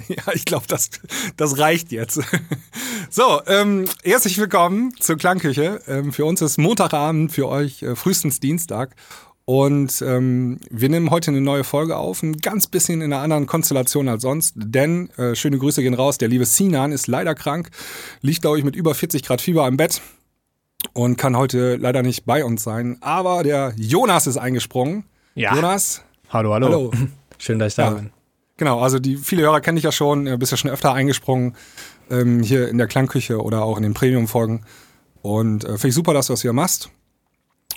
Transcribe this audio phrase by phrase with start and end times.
[0.08, 0.90] Ja, ich glaube, das,
[1.36, 2.20] das reicht jetzt.
[3.12, 5.80] So, ähm, herzlich willkommen zur Klangküche.
[5.88, 8.94] Ähm, für uns ist Montagabend, für euch äh, frühestens Dienstag.
[9.46, 13.46] Und ähm, wir nehmen heute eine neue Folge auf, ein ganz bisschen in einer anderen
[13.46, 17.70] Konstellation als sonst, denn äh, schöne Grüße gehen raus, der liebe Sinan ist leider krank,
[18.20, 20.00] liegt glaube ich mit über 40 Grad Fieber im Bett
[20.92, 22.98] und kann heute leider nicht bei uns sein.
[23.00, 25.02] Aber der Jonas ist eingesprungen.
[25.34, 25.56] Ja.
[25.56, 26.02] Jonas.
[26.28, 26.66] Hallo, hallo.
[26.66, 26.90] Hallo.
[27.38, 27.90] Schön, dass ich da Ja.
[27.90, 28.10] bin.
[28.60, 31.56] Genau, also die viele Hörer kenne ich ja schon, äh, bist ja schon öfter eingesprungen
[32.10, 34.66] ähm, hier in der Klangküche oder auch in den Premium-Folgen.
[35.22, 36.90] Und äh, finde ich super, dass du das hier machst.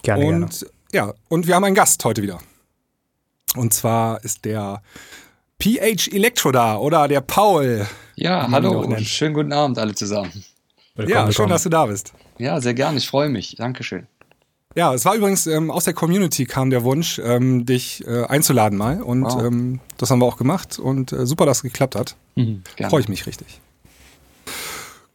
[0.02, 0.44] Gerne, gerne.
[0.44, 2.40] und ja, und wir haben einen Gast heute wieder.
[3.56, 4.82] Und zwar ist der
[5.62, 7.88] PH Electro da oder der Paul.
[8.16, 10.44] Ja, hallo und schönen guten Abend alle zusammen.
[10.96, 11.50] Willkommen, ja, schön, willkommen.
[11.50, 12.12] dass du da bist.
[12.40, 13.56] Ja, sehr gern, ich freue mich.
[13.56, 14.06] Dankeschön.
[14.76, 18.78] Ja, es war übrigens ähm, aus der Community kam der Wunsch, ähm, dich äh, einzuladen
[18.78, 19.02] mal.
[19.04, 19.44] Und Wow.
[19.44, 22.16] ähm, das haben wir auch gemacht und äh, super, dass es geklappt hat.
[22.36, 22.64] Mhm.
[22.90, 23.60] Freue ich mich richtig.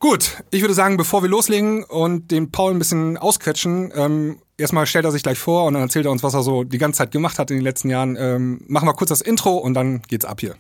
[0.01, 4.87] Gut, ich würde sagen, bevor wir loslegen und den Paul ein bisschen ausquetschen, ähm, erstmal
[4.87, 6.99] stellt er sich gleich vor und dann erzählt er uns, was er so die ganze
[6.99, 8.17] Zeit gemacht hat in den letzten Jahren.
[8.17, 10.55] Ähm, machen wir kurz das Intro und dann geht's ab hier.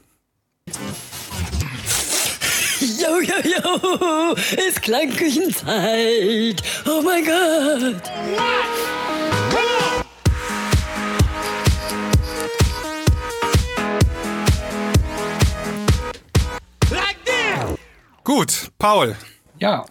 [3.20, 4.34] Jo, jo, jo,
[4.68, 6.62] ist Klangküchenzeit.
[6.86, 8.02] Oh mein Gott.
[18.24, 19.16] Gut, Paul,
[19.58, 19.86] Ja,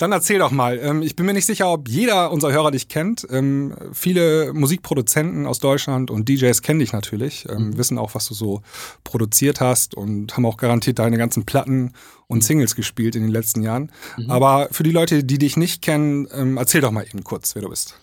[0.00, 0.78] dann erzähl doch mal.
[0.78, 3.26] Ähm, ich bin mir nicht sicher, ob jeder unserer Hörer dich kennt.
[3.30, 8.34] Ähm, viele Musikproduzenten aus Deutschland und DJs kennen dich natürlich, ähm, wissen auch, was du
[8.34, 8.62] so
[9.04, 11.92] produziert hast und haben auch garantiert deine ganzen Platten
[12.28, 13.92] und Singles gespielt in den letzten Jahren.
[14.28, 17.70] Aber für die Leute, die dich nicht kennen, erzähl doch mal eben kurz, wer du
[17.70, 17.96] bist.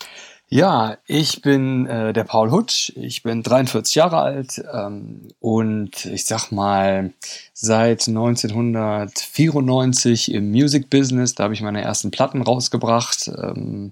[0.49, 6.23] Ja, ich bin äh, der Paul Hutsch, ich bin 43 Jahre alt ähm, und ich
[6.25, 7.11] sag mal
[7.53, 13.91] seit 1994 im Music Business, da habe ich meine ersten Platten rausgebracht, ähm,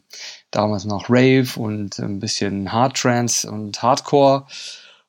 [0.49, 4.45] damals noch Rave und ein bisschen Hard Trance und Hardcore.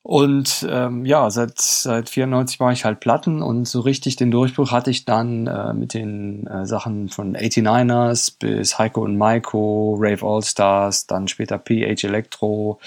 [0.07, 4.71] Und ähm, ja, seit, seit 94 mache ich halt Platten und so richtig den Durchbruch
[4.71, 10.25] hatte ich dann äh, mit den äh, Sachen von 89ers bis Heiko und Maiko, Rave
[10.25, 12.79] All Stars, dann später PH Electro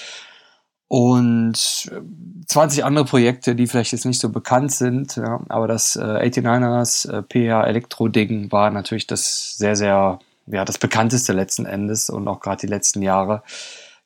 [0.87, 5.97] und äh, 20 andere Projekte, die vielleicht jetzt nicht so bekannt sind, ja, aber das
[5.97, 11.65] äh, 89ers äh, PH Electro Ding war natürlich das sehr, sehr, ja, das bekannteste letzten
[11.65, 13.43] Endes und auch gerade die letzten Jahre.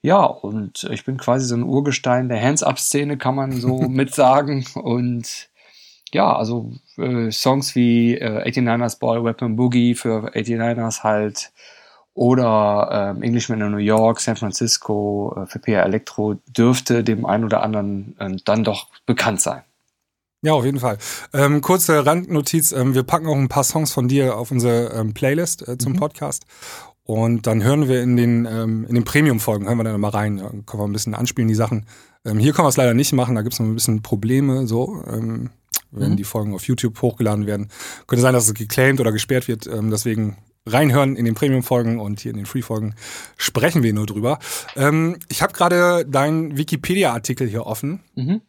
[0.05, 4.65] Ja, und ich bin quasi so ein Urgestein der Hands-Up-Szene, kann man so mit sagen.
[4.75, 5.49] Und
[6.13, 11.53] ja, also äh, Songs wie äh, 89ers Ball, Weapon Boogie für 89ers halt
[12.13, 17.45] oder ähm, Englishman in New York, San Francisco äh, für PR Electro dürfte dem einen
[17.45, 19.63] oder anderen äh, dann doch bekannt sein.
[20.41, 20.97] Ja, auf jeden Fall.
[21.33, 25.13] Ähm, kurze Randnotiz, ähm, wir packen auch ein paar Songs von dir auf unsere ähm,
[25.13, 26.45] Playlist äh, zum Podcast.
[27.05, 30.37] Und dann hören wir in den, ähm, in den Premium-Folgen, hören wir dann mal rein,
[30.37, 31.85] ja, können wir ein bisschen anspielen, die Sachen.
[32.25, 34.67] Ähm, hier können wir es leider nicht machen, da gibt es noch ein bisschen Probleme,
[34.67, 35.49] so, ähm,
[35.91, 37.67] wenn die Folgen auf YouTube hochgeladen werden.
[38.07, 42.21] Könnte sein, dass es geclaimed oder gesperrt wird, ähm, deswegen reinhören in den Premium-Folgen und
[42.21, 42.95] hier in den Free-Folgen
[43.37, 44.39] sprechen wir nur drüber.
[44.75, 48.41] Ähm, ich habe gerade deinen Wikipedia-Artikel hier offen Mhm.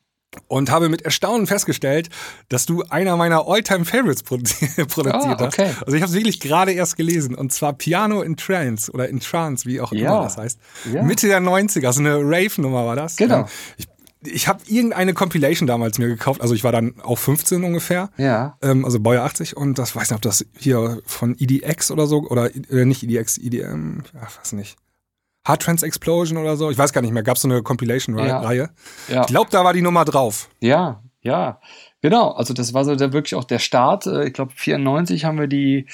[0.49, 2.09] Und habe mit Erstaunen festgestellt,
[2.49, 5.69] dass du einer meiner All-Time-Favorites produzi produziert Ah, okay.
[5.69, 5.83] hast.
[5.85, 9.21] Also ich habe es wirklich gerade erst gelesen und zwar Piano in Trance oder in
[9.21, 10.15] Trance, wie auch Ja.
[10.15, 10.59] immer das heißt.
[10.93, 11.03] Ja.
[11.03, 13.17] Mitte der 90er, also eine Rave-Nummer war das.
[13.17, 13.41] Genau.
[13.41, 13.47] Ähm,
[13.77, 13.89] Ich,
[14.27, 18.09] ich habe irgendeine Compilation damals mir gekauft, also ich war dann auch 15 ungefähr.
[18.17, 18.57] Ja.
[18.63, 22.21] Ähm, also Baujahr 80 und das weiß nicht, ob das hier von EDX oder so
[22.29, 24.77] oder äh, nicht EDX, EDM, ach, weiß nicht.
[25.45, 27.63] Hard Trance Explosion oder so, ich weiß gar nicht mehr, gab es so eine Ja.
[27.63, 28.71] Compilation-Reihe.
[29.09, 29.21] Ja.
[29.23, 30.49] Ich glaube, da war die Nummer drauf.
[30.61, 31.61] Ja, ja,
[32.03, 32.33] genau.
[32.33, 34.07] Also das war so der wirklich auch der Start.
[34.07, 35.87] Äh, Ich glaube 94 haben wir die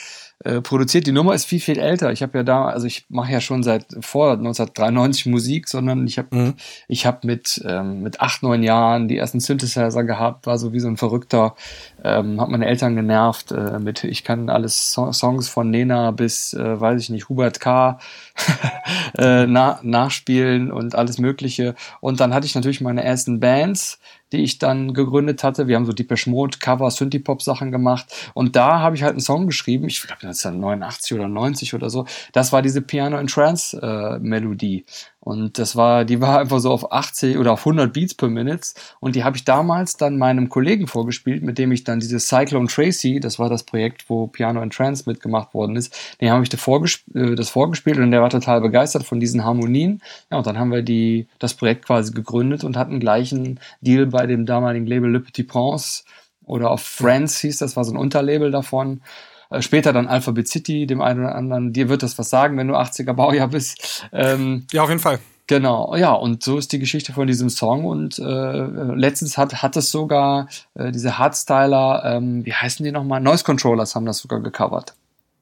[0.45, 1.07] äh, produziert.
[1.07, 2.13] Die Nummer ist viel viel älter.
[2.13, 6.17] Ich habe ja da, also ich mache ja schon seit vor 1993 Musik, sondern ich
[6.17, 6.55] habe Mhm.
[6.89, 10.81] ich habe mit ähm, mit acht neun Jahren die ersten Synthesizer gehabt, war so wie
[10.81, 11.55] so ein Verrückter.
[12.03, 16.55] Ähm, habe meine Eltern genervt äh, mit ich kann alles so Songs von Nena bis
[16.55, 17.99] äh, weiß ich nicht Hubert K.
[19.19, 21.75] äh, na nachspielen und alles Mögliche.
[22.01, 23.99] Und dann hatte ich natürlich meine ersten Bands,
[24.33, 25.67] die ich dann gegründet hatte.
[25.67, 28.07] Wir haben so Depeche Mode, Cover, Synthie-Pop-Sachen gemacht.
[28.35, 29.87] Und da habe ich halt einen Song geschrieben.
[29.87, 32.07] Ich glaube, das ist dann 89 oder 90 oder so.
[32.33, 34.85] Das war diese Piano and Trance äh, Melodie.
[35.23, 38.69] Und das war, die war einfach so auf 80 oder auf 100 Beats per Minute.
[39.01, 42.69] Und die habe ich damals dann meinem Kollegen vorgespielt, mit dem ich dann dieses Cyclone
[42.69, 46.49] Tracy, das war das Projekt, wo Piano and Trance mitgemacht worden ist, dem habe ich
[46.49, 50.01] das vorgesp äh, das vorgespielt und der war total begeistert von diesen Harmonien.
[50.31, 54.07] Ja, und dann haben wir die, das Projekt quasi gegründet und hatten gleich einen Deal
[54.07, 56.05] bei dem damaligen Label Le Petit Prince
[56.47, 59.03] Oder auf Friends hieß das, war so ein Unterlabel davon.
[59.51, 61.73] Äh, später dann Alphabet City, dem einen oder anderen.
[61.73, 64.07] Dir wird das was sagen, wenn du 80er Baujahr bist.
[64.13, 65.19] Ähm, ja, auf jeden Fall.
[65.47, 67.85] Genau, ja, und so ist die Geschichte von diesem Song.
[67.85, 73.21] Und äh, letztens hat, hat es sogar äh, diese Hardstyler, ähm, wie heißen die nochmal?
[73.21, 74.95] Noise Controllers haben das sogar gecovert.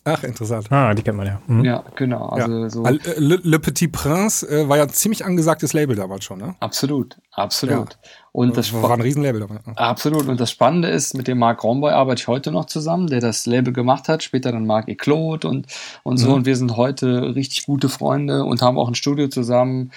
[0.05, 0.73] Ach, interessant.
[0.73, 1.43] Ah, die kennt man ja.
[1.47, 1.65] Mhm.
[1.65, 2.29] Ja, genau.
[2.29, 2.71] Also ja.
[2.71, 6.55] so Le, Le, Petit Prince äh, war ja ein ziemlich angesagtes Label damals schon, ne?
[6.61, 7.99] Absolut, absolut.
[8.03, 8.09] Ja.
[8.33, 9.61] Und das war ein Riesenlabel dabei.
[9.77, 10.29] Absolut.
[10.29, 13.47] Und das Spannende ist, mit dem Marc Romboy arbeite ich heute noch zusammen, der das
[13.47, 14.23] Label gemacht hat.
[14.23, 15.67] Später dann Marc Eclot und,
[16.03, 16.29] und so.
[16.29, 16.35] Mhm.
[16.35, 19.93] Und wir sind heute richtig gute Freunde und haben auch ein Studio zusammen.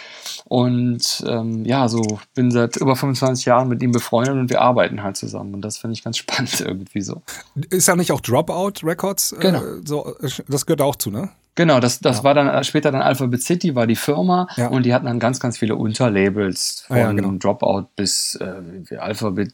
[0.45, 5.03] Und ähm, ja, so bin seit über 25 Jahren mit ihm befreundet und wir arbeiten
[5.03, 5.53] halt zusammen.
[5.53, 7.21] Und das finde ich ganz spannend irgendwie so.
[7.69, 9.35] Ist ja nicht auch Dropout Records?
[9.39, 9.59] Genau.
[9.59, 10.15] Äh, so,
[10.47, 11.29] das gehört auch zu, ne?
[11.61, 12.23] Genau, das, das ja.
[12.23, 14.69] war dann äh, später dann Alphabet City, war die Firma ja.
[14.69, 17.33] und die hatten dann ganz, ganz viele Unterlabels von ja, genau.
[17.33, 19.53] Dropout bis äh, Alphabet,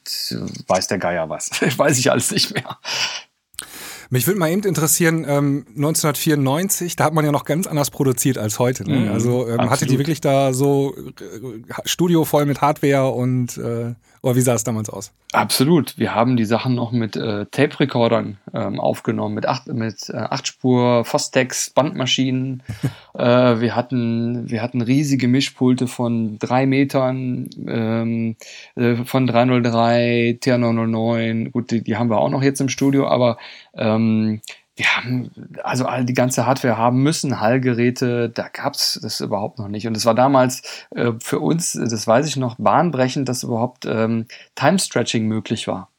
[0.67, 1.49] weiß der Geier was.
[1.77, 2.77] weiß ich alles nicht mehr.
[4.09, 8.37] Mich würde mal eben interessieren, ähm, 1994, da hat man ja noch ganz anders produziert
[8.37, 8.89] als heute.
[8.89, 8.99] Ne?
[8.99, 11.03] Mhm, also ähm, hatte die wirklich da so äh,
[11.83, 13.95] Studio voll mit Hardware und äh,
[14.27, 15.13] oder wie sah es damals aus?
[15.31, 15.97] Absolut.
[15.97, 21.05] Wir haben die Sachen noch mit äh, Tape-Recordern ähm, aufgenommen, mit acht, mit äh, Achtspur,
[21.05, 22.61] Fostex, Bandmaschinen.
[23.13, 28.35] äh, wir hatten, wir hatten riesige Mischpulte von drei Metern, ähm,
[28.75, 31.51] äh, von 303, TR909.
[31.51, 33.37] Gut, die, die haben wir auch noch jetzt im Studio, aber
[33.75, 34.41] ähm,
[34.77, 35.31] wir haben
[35.63, 39.87] also all die ganze Hardware haben müssen, Hallgeräte, da gab's das überhaupt noch nicht.
[39.87, 40.61] Und es war damals
[40.95, 45.89] äh, für uns, das weiß ich noch, bahnbrechend, dass überhaupt ähm, Time-Stretching möglich war.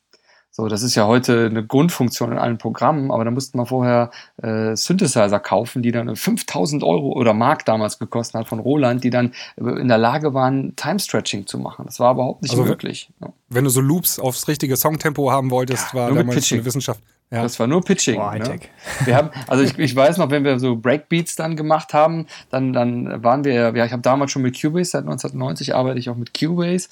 [0.51, 4.11] So, das ist ja heute eine Grundfunktion in allen Programmen, aber da musste man vorher
[4.43, 9.11] äh, Synthesizer kaufen, die dann 5000 Euro oder Mark damals gekostet hat von Roland, die
[9.11, 11.85] dann in der Lage waren, Time-Stretching zu machen.
[11.87, 13.11] Das war überhaupt nicht also, möglich.
[13.49, 17.01] Wenn du so Loops aufs richtige Songtempo haben wolltest, ja, war damals eine Wissenschaft.
[17.31, 17.43] Ja.
[17.43, 18.17] Das war nur Pitching.
[18.17, 18.59] Boah, ne?
[19.05, 22.73] Wir haben, also ich, ich weiß noch, wenn wir so Breakbeats dann gemacht haben, dann,
[22.73, 26.17] dann waren wir, ja, ich habe damals schon mit Cubase, seit 1990 arbeite ich auch
[26.17, 26.89] mit Cubase.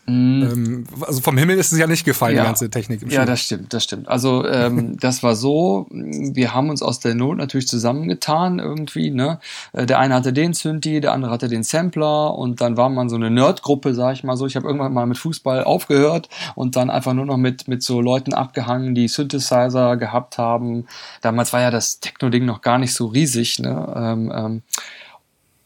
[0.09, 0.85] Mhm.
[1.01, 2.43] also vom Himmel ist es ja nicht gefallen, ja.
[2.43, 3.19] die ganze Technik im Spiel.
[3.19, 4.09] Ja, das stimmt, das stimmt.
[4.09, 9.11] Also ähm, das war so, wir haben uns aus der Not natürlich zusammengetan irgendwie.
[9.11, 9.41] Ne?
[9.73, 13.09] Äh, der eine hatte den Synthi, der andere hatte den Sampler und dann war man
[13.09, 14.47] so eine Nerdgruppe, sag ich mal so.
[14.47, 18.01] Ich habe irgendwann mal mit Fußball aufgehört und dann einfach nur noch mit, mit so
[18.01, 20.87] Leuten abgehangen, die Synthesizer gehabt haben.
[21.21, 23.59] Damals war ja das Techno-Ding noch gar nicht so riesig.
[23.59, 23.93] Ne?
[23.97, 24.63] Ähm, ähm,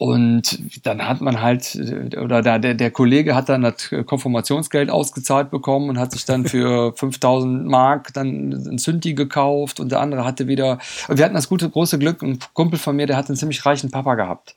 [0.01, 1.79] und dann hat man halt,
[2.17, 6.47] oder da, der, der Kollege hat dann das Konfirmationsgeld ausgezahlt bekommen und hat sich dann
[6.47, 10.79] für 5000 Mark dann ein Synthi gekauft und der andere hatte wieder,
[11.11, 13.91] wir hatten das gute, große Glück, ein Kumpel von mir, der hat einen ziemlich reichen
[13.91, 14.55] Papa gehabt.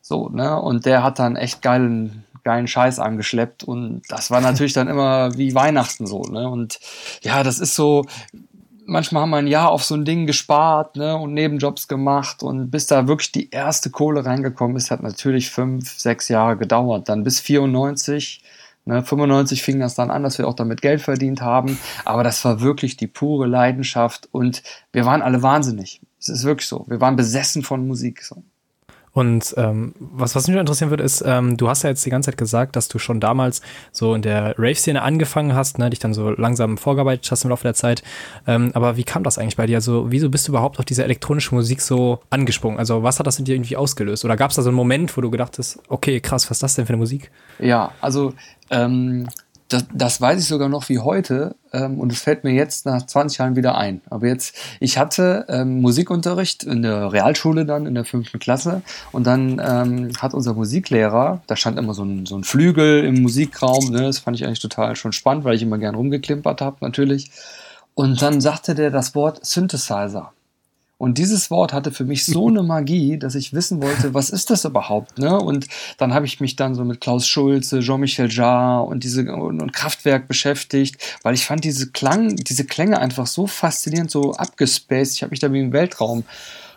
[0.00, 4.74] So, ne, und der hat dann echt geilen, geilen Scheiß angeschleppt und das war natürlich
[4.74, 6.78] dann immer wie Weihnachten so, ne, und
[7.20, 8.06] ja, das ist so,
[8.86, 12.70] manchmal haben wir ein Jahr auf so ein Ding gespart ne, und Nebenjobs gemacht und
[12.70, 17.08] bis da wirklich die erste Kohle reingekommen ist, hat natürlich fünf, sechs Jahre gedauert.
[17.08, 18.42] Dann bis 94,
[18.84, 21.78] ne, 95 fing das dann an, dass wir auch damit Geld verdient haben.
[22.04, 24.62] Aber das war wirklich die pure Leidenschaft und
[24.92, 26.00] wir waren alle wahnsinnig.
[26.18, 26.84] Es ist wirklich so.
[26.88, 28.22] Wir waren besessen von Musik.
[28.22, 28.42] So.
[29.14, 32.30] Und ähm, was, was mich interessieren würde, ist, ähm, du hast ja jetzt die ganze
[32.30, 36.12] Zeit gesagt, dass du schon damals so in der Rave-Szene angefangen hast, ne, dich dann
[36.12, 38.02] so langsam vorgearbeitet hast im Laufe der Zeit.
[38.48, 39.76] Ähm, aber wie kam das eigentlich bei dir?
[39.76, 42.80] Also, wieso bist du überhaupt auf diese elektronische Musik so angesprungen?
[42.80, 44.24] Also, was hat das in dir irgendwie ausgelöst?
[44.24, 46.62] Oder gab es da so einen Moment, wo du gedacht hast, okay, krass, was ist
[46.64, 47.30] das denn für eine Musik?
[47.60, 48.34] Ja, also
[48.70, 49.28] ähm,
[49.74, 53.04] das, das weiß ich sogar noch wie heute ähm, und es fällt mir jetzt nach
[53.04, 54.00] 20 Jahren wieder ein.
[54.08, 59.26] Aber jetzt, ich hatte ähm, Musikunterricht in der Realschule dann in der fünften Klasse und
[59.26, 63.90] dann ähm, hat unser Musiklehrer, da stand immer so ein, so ein Flügel im Musikraum,
[63.90, 67.32] ne, das fand ich eigentlich total schon spannend, weil ich immer gern rumgeklimpert habe natürlich.
[67.94, 70.32] Und dann sagte der das Wort Synthesizer.
[70.96, 74.50] Und dieses Wort hatte für mich so eine Magie, dass ich wissen wollte, was ist
[74.50, 75.18] das überhaupt?
[75.18, 75.36] Ne?
[75.36, 75.66] Und
[75.98, 79.72] dann habe ich mich dann so mit Klaus Schulze, Jean-Michel Jarre und diese und, und,
[79.72, 85.14] Kraftwerk beschäftigt, weil ich fand diese Klang, diese Klänge einfach so faszinierend, so abgespaced.
[85.14, 86.24] Ich habe mich da wie im Weltraum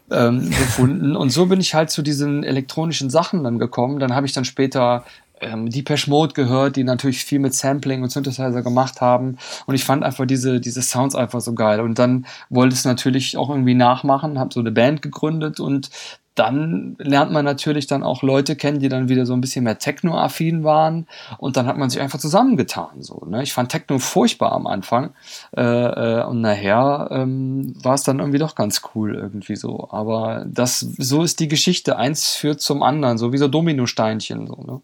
[0.09, 1.15] ähm, gefunden.
[1.15, 3.99] Und so bin ich halt zu diesen elektronischen Sachen dann gekommen.
[3.99, 5.05] Dann habe ich dann später
[5.41, 9.37] ähm, Depeche Mode gehört, die natürlich viel mit Sampling und Synthesizer gemacht haben.
[9.65, 11.79] Und ich fand einfach diese, diese Sounds einfach so geil.
[11.81, 15.89] Und dann wollte es natürlich auch irgendwie nachmachen, habe so eine Band gegründet und
[16.37, 19.79] dann lernt man natürlich dann auch Leute kennen, die dann wieder so ein bisschen mehr
[19.79, 21.07] Techno-affin waren
[21.39, 23.01] und dann hat man sich einfach zusammengetan.
[23.01, 23.41] So, ne?
[23.41, 25.15] Ich fand Techno furchtbar am Anfang
[25.55, 29.87] äh, äh, und nachher ähm, war es dann irgendwie doch ganz cool irgendwie so.
[29.89, 31.97] Aber das so ist die Geschichte.
[31.97, 34.45] Eins führt zum anderen, so wie so Dominosteinchen.
[34.45, 34.81] So, ne?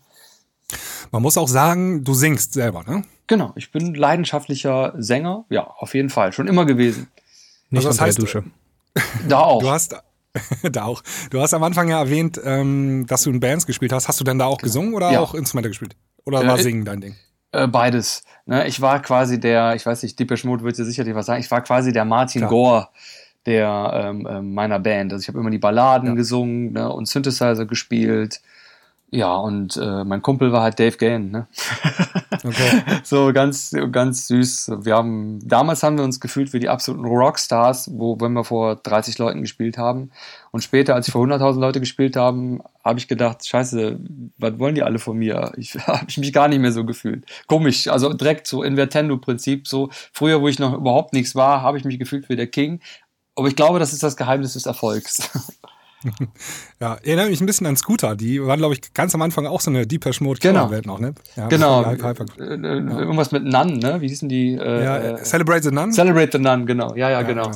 [1.11, 3.03] Man muss auch sagen, du singst selber, ne?
[3.27, 7.07] Genau, ich bin leidenschaftlicher Sänger, ja, auf jeden Fall, schon immer gewesen.
[7.69, 8.43] Nicht Also das unter heißt, der Dusche.
[9.27, 9.61] Da auch.
[9.61, 9.95] Du hast
[10.71, 11.01] da auch.
[11.29, 14.07] Du hast am Anfang ja erwähnt, ähm, dass du in Bands gespielt hast.
[14.07, 15.19] Hast du denn da auch gesungen oder Ja.
[15.19, 15.95] auch Instrumente gespielt?
[16.25, 17.15] Oder Äh, war ich- Singen dein Ding?
[17.51, 18.23] Äh, beides.
[18.47, 18.67] Ne?
[18.67, 21.51] Ich war quasi der, ich weiß nicht, Deepesh Mode wird dir sicherlich was sagen, ich
[21.51, 22.49] war quasi der Martin Klar.
[22.49, 22.87] Gore
[23.45, 25.11] der ähm, ähm, meiner Band.
[25.13, 26.15] Also ich habe immer die Balladen Ja.
[26.15, 26.91] gesungen ne?
[26.91, 28.41] und Synthesizer gespielt.
[29.13, 31.47] Ja, und äh, mein Kumpel war halt Dave Gahan, ne?
[32.43, 32.81] Okay.
[33.03, 34.71] so ganz, ganz süß.
[34.81, 38.75] Wir haben, damals haben wir uns gefühlt wie die absoluten Rockstars, wo, wenn wir vor
[38.75, 40.11] 30 Leuten gespielt haben.
[40.51, 43.97] Und später, als ich vor 100.000 Leute gespielt haben, habe ich gedacht, scheiße,
[44.39, 45.53] was wollen die alle von mir?
[45.55, 47.25] Ich habe ich mich gar nicht mehr so gefühlt.
[47.47, 51.85] Komisch, also direkt so Invertendo-Prinzip, so früher, wo ich noch überhaupt nichts war, habe ich
[51.85, 52.81] mich gefühlt wie der King.
[53.35, 55.29] Aber ich glaube, das ist das Geheimnis des Erfolgs.
[56.79, 58.15] Ja, erinnert mich ein bisschen an Scooter.
[58.15, 60.69] Die waren, glaube ich, ganz am Anfang auch so eine Deepesh Mode Genau.
[60.71, 61.13] Welt noch, ne?
[61.35, 61.85] Ja, genau.
[61.85, 62.39] Hype, Hype, Hype.
[62.39, 64.01] Äh, äh, Irgendwas mit Nun, ne?
[64.01, 64.55] Wie hießen die?
[64.55, 65.91] Äh, Ja, äh, äh, Celebrate the Nun.
[65.93, 66.95] Celebrate the Nun, genau.
[66.95, 67.51] Ja, ja, genau.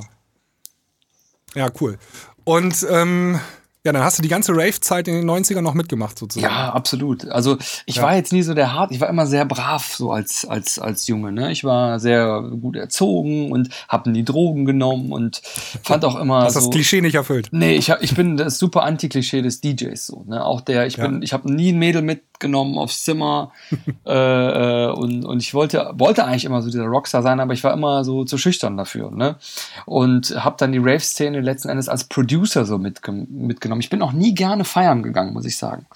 [1.56, 1.98] Ja, cool.
[2.44, 3.40] Und ähm,
[3.88, 6.54] ja, dann hast du die ganze Rave-Zeit in den 90ern noch mitgemacht, sozusagen.
[6.54, 7.28] Ja, absolut.
[7.30, 8.04] Also ich Ja.
[8.04, 11.08] war jetzt nie so der hart, ich war immer sehr brav so als als als
[11.08, 11.32] Junge.
[11.32, 11.52] Ne?
[11.52, 15.42] Ich war sehr gut erzogen und habe nie Drogen genommen und
[15.84, 16.60] fand auch immer Hast so.
[16.60, 17.48] das Klischee nicht erfüllt.
[17.52, 20.24] Nee, ich, hab, ich bin das super Anti-Klischee des DJs so.
[20.28, 20.44] Ne?
[20.44, 21.20] Auch der, ich bin, Ja.
[21.22, 22.02] ich habe nie ein Mädel
[22.38, 23.52] mitgenommen aufs Zimmer
[24.06, 24.12] äh,
[24.86, 27.74] äh, und, und ich wollte, wollte eigentlich immer so dieser Rockstar sein, aber ich war
[27.74, 29.12] immer so zu schüchtern dafür.
[29.12, 29.36] Ne?
[29.86, 33.82] Und habe dann die Rave-Szene letzten Endes als Producer so mitge mitgenommen.
[33.82, 35.88] Ich bin auch nie gerne feiern gegangen, muss ich sagen.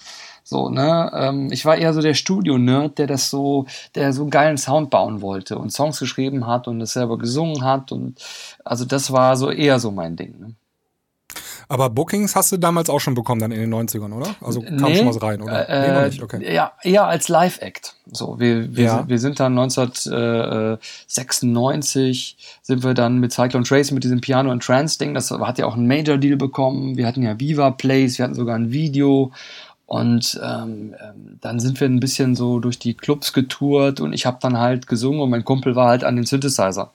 [0.44, 4.30] So, ne, ähm, ich war eher so der Studio-Nerd, der das so, der so einen
[4.30, 8.20] geilen Sound bauen wollte und Songs geschrieben hat und es selber gesungen hat und
[8.64, 10.40] also das war so eher so mein Ding.
[10.40, 10.54] Ne?
[11.68, 14.34] Aber Bookings hast du damals auch schon bekommen, dann in den 90ern, oder?
[14.40, 15.68] Also kam Nee, schon was rein, oder?
[15.68, 16.54] Äh, nee, nicht, okay.
[16.54, 17.94] Ja, eher als Live-Act.
[18.10, 18.96] So, wir, wir, Ja.
[18.98, 24.62] sind, wir sind dann 1996 sind wir dann mit Cyclone Trace mit diesem Piano und
[24.62, 26.96] Trance Ding, das hat ja auch einen Major Deal bekommen.
[26.96, 29.32] Wir hatten ja Viva Plays, wir hatten sogar ein Video
[29.86, 34.26] und ähm, ähm, dann sind wir ein bisschen so durch die Clubs getourt und ich
[34.26, 36.92] habe dann halt gesungen und mein Kumpel war halt an den Synthesizer.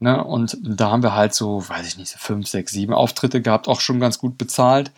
[0.00, 0.22] Ne?
[0.22, 3.68] Und da haben wir halt so, weiß ich nicht, so fünf, sechs, sieben Auftritte gehabt,
[3.68, 4.92] auch schon ganz gut bezahlt.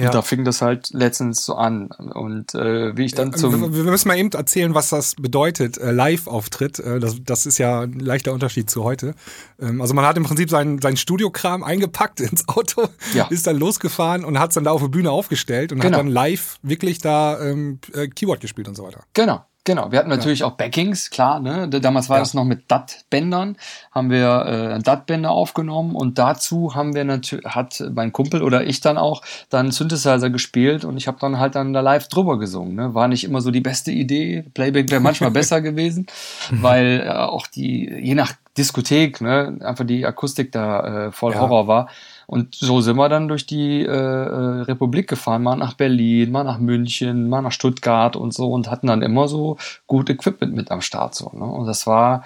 [0.00, 0.06] Ja.
[0.06, 1.88] Und da fing das halt letztens so an.
[1.88, 3.74] Und äh, wie ich dann wir, zum.
[3.74, 6.78] wir müssen mal eben erzählen, was das bedeutet, äh, Live-Auftritt.
[6.78, 9.14] Äh, das, das ist ja ein leichter Unterschied zu heute.
[9.60, 13.26] Ähm, also man hat im Prinzip sein, sein Studiokram eingepackt ins Auto, Ja.
[13.30, 15.96] ist dann losgefahren und hat es dann da auf der Bühne aufgestellt und Genau.
[15.96, 19.02] hat dann live wirklich da ähm, äh, Keyboard gespielt und so weiter.
[19.14, 19.92] Genau, genau.
[19.92, 21.38] Wir hatten natürlich auch Backings, klar.
[21.40, 21.68] Ne?
[21.68, 22.22] Damals war Ja.
[22.22, 23.56] das noch mit DAT-Bändern.
[23.92, 28.80] Haben wir äh, DAT-Bänder aufgenommen und dazu haben wir natürlich, hat mein Kumpel oder ich
[28.80, 32.74] dann auch dann Synthesizer gespielt und ich habe dann halt dann da live drüber gesungen.
[32.74, 32.94] Ne?
[32.94, 34.44] War nicht immer so die beste Idee.
[34.54, 36.06] Playback wäre manchmal besser gewesen,
[36.50, 41.40] weil äh, auch die, je nach Diskothek, ne, einfach die Akustik da äh, voll Ja.
[41.40, 41.88] Horror war.
[42.30, 46.44] Und so sind wir dann durch die äh, äh, Republik gefahren, mal nach Berlin, mal
[46.44, 49.56] nach München, mal nach Stuttgart und so und hatten dann immer so
[49.86, 51.30] gut Equipment mit am Start so.
[51.32, 51.46] Ne?
[51.46, 52.24] Und das war,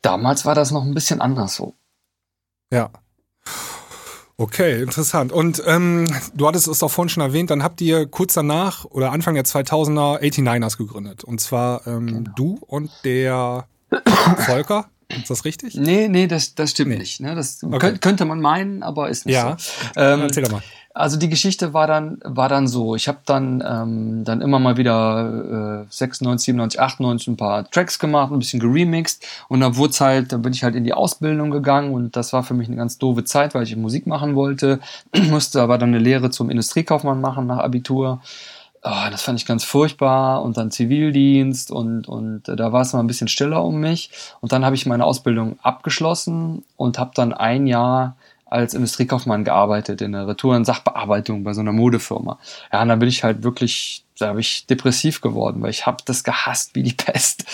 [0.00, 1.74] damals war das noch ein bisschen anders so.
[2.72, 2.88] Ja.
[4.38, 5.30] Okay, interessant.
[5.30, 9.12] Und ähm, du hattest es auch vorhin schon erwähnt, dann habt ihr kurz danach oder
[9.12, 11.22] Anfang der 2000er 89ers gegründet.
[11.22, 12.30] Und zwar ähm, Genau.
[12.34, 13.66] du und der
[14.38, 14.86] Volker.
[15.08, 15.74] Ist das richtig?
[15.74, 16.98] Nee, nee, das, das stimmt Nee.
[16.98, 17.20] nicht.
[17.20, 17.34] Ne?
[17.34, 17.78] Das Okay.
[17.78, 19.56] könnt, könnte man meinen, aber ist nicht Ja.
[19.58, 19.72] so.
[19.96, 20.62] Ähm, Erzähl doch mal.
[20.96, 22.94] Also die Geschichte war dann war dann so.
[22.94, 27.98] Ich habe dann ähm, dann immer mal wieder äh, 96, 97, 98 ein paar Tracks
[27.98, 31.50] gemacht, ein bisschen geremixed und dann wurde halt, dann bin ich halt in die Ausbildung
[31.50, 34.78] gegangen und das war für mich eine ganz doofe Zeit, weil ich Musik machen wollte,
[35.30, 38.20] musste aber dann eine Lehre zum Industriekaufmann machen nach Abitur.
[38.86, 42.92] Ah, das fand ich ganz furchtbar und dann Zivildienst und und äh, da war es
[42.92, 44.10] mal ein bisschen stiller um mich
[44.42, 50.02] und dann habe ich meine Ausbildung abgeschlossen und habe dann ein Jahr als Industriekaufmann gearbeitet
[50.02, 52.38] in der Retour- und Sachbearbeitung bei so einer Modefirma.
[52.74, 55.96] Ja, und dann bin ich halt wirklich da habe ich depressiv geworden, weil ich habe
[56.04, 57.44] das gehasst wie die Pest.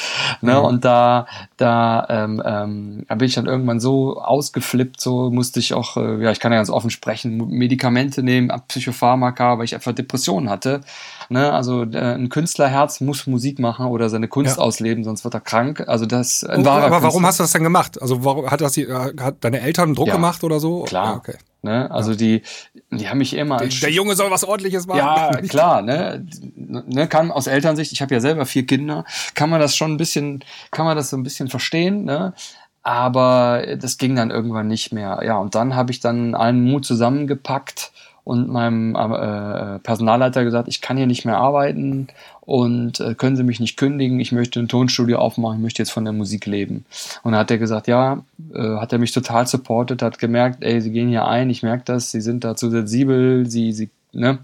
[0.42, 0.58] Ne?
[0.58, 0.64] Mhm.
[0.64, 5.72] Und da, da, ähm, ähm, da bin ich dann irgendwann so ausgeflippt, so musste ich
[5.72, 9.92] auch, äh, ja, ich kann ja ganz offen sprechen, Medikamente nehmen, Psychopharmaka, weil ich einfach
[9.92, 10.82] Depressionen hatte.
[11.30, 11.52] Ne?
[11.52, 14.62] Also äh, ein Künstlerherz muss Musik machen oder seine Kunst ja.
[14.62, 15.84] ausleben, sonst wird er krank.
[15.86, 18.02] Also das ein oh, wahrer Aber warum hast du das denn gemacht?
[18.02, 20.82] Also warum hat das die, äh, hat deine Eltern Druck ja, gemacht oder so?
[20.82, 21.06] Klar.
[21.06, 21.34] Ja, okay.
[21.62, 21.88] Ne?
[21.88, 22.16] Also ja.
[22.16, 22.42] die,
[22.90, 23.58] die haben mich immer.
[23.58, 24.98] Der, der, Junge soll was ordentliches machen.
[24.98, 26.26] Ja, klar, ne?
[26.56, 27.06] ne?
[27.06, 30.44] Kann aus Elternsicht, ich habe ja selber vier Kinder, kann man das schon ein bisschen,
[30.72, 32.34] kann man das so ein bisschen verstehen, ne?
[32.82, 35.20] Aber das ging dann irgendwann nicht mehr.
[35.22, 37.92] Ja, und dann habe ich dann allen Mut zusammengepackt
[38.30, 42.06] und meinem äh, Personalleiter gesagt, ich kann hier nicht mehr arbeiten
[42.42, 45.90] und äh, können Sie mich nicht kündigen, ich möchte ein Tonstudio aufmachen, ich möchte jetzt
[45.90, 46.84] von der Musik leben.
[47.24, 48.22] Und dann hat er gesagt, ja,
[48.54, 51.82] äh, hat er mich total supportet, hat gemerkt, ey, Sie gehen hier ein, ich merke
[51.86, 54.38] das, Sie sind da zu sensibel, Sie, Sie, ne?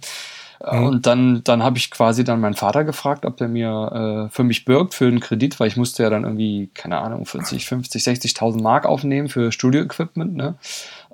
[0.69, 0.85] Mhm.
[0.85, 4.43] Und dann, dann habe ich quasi dann meinen Vater gefragt, ob er mir äh, für
[4.43, 8.03] mich birgt für einen Kredit, weil ich musste ja dann irgendwie, keine Ahnung, 40, 50,
[8.03, 10.35] 60.000 Mark aufnehmen für Studio-Equipment.
[10.35, 10.57] Ne?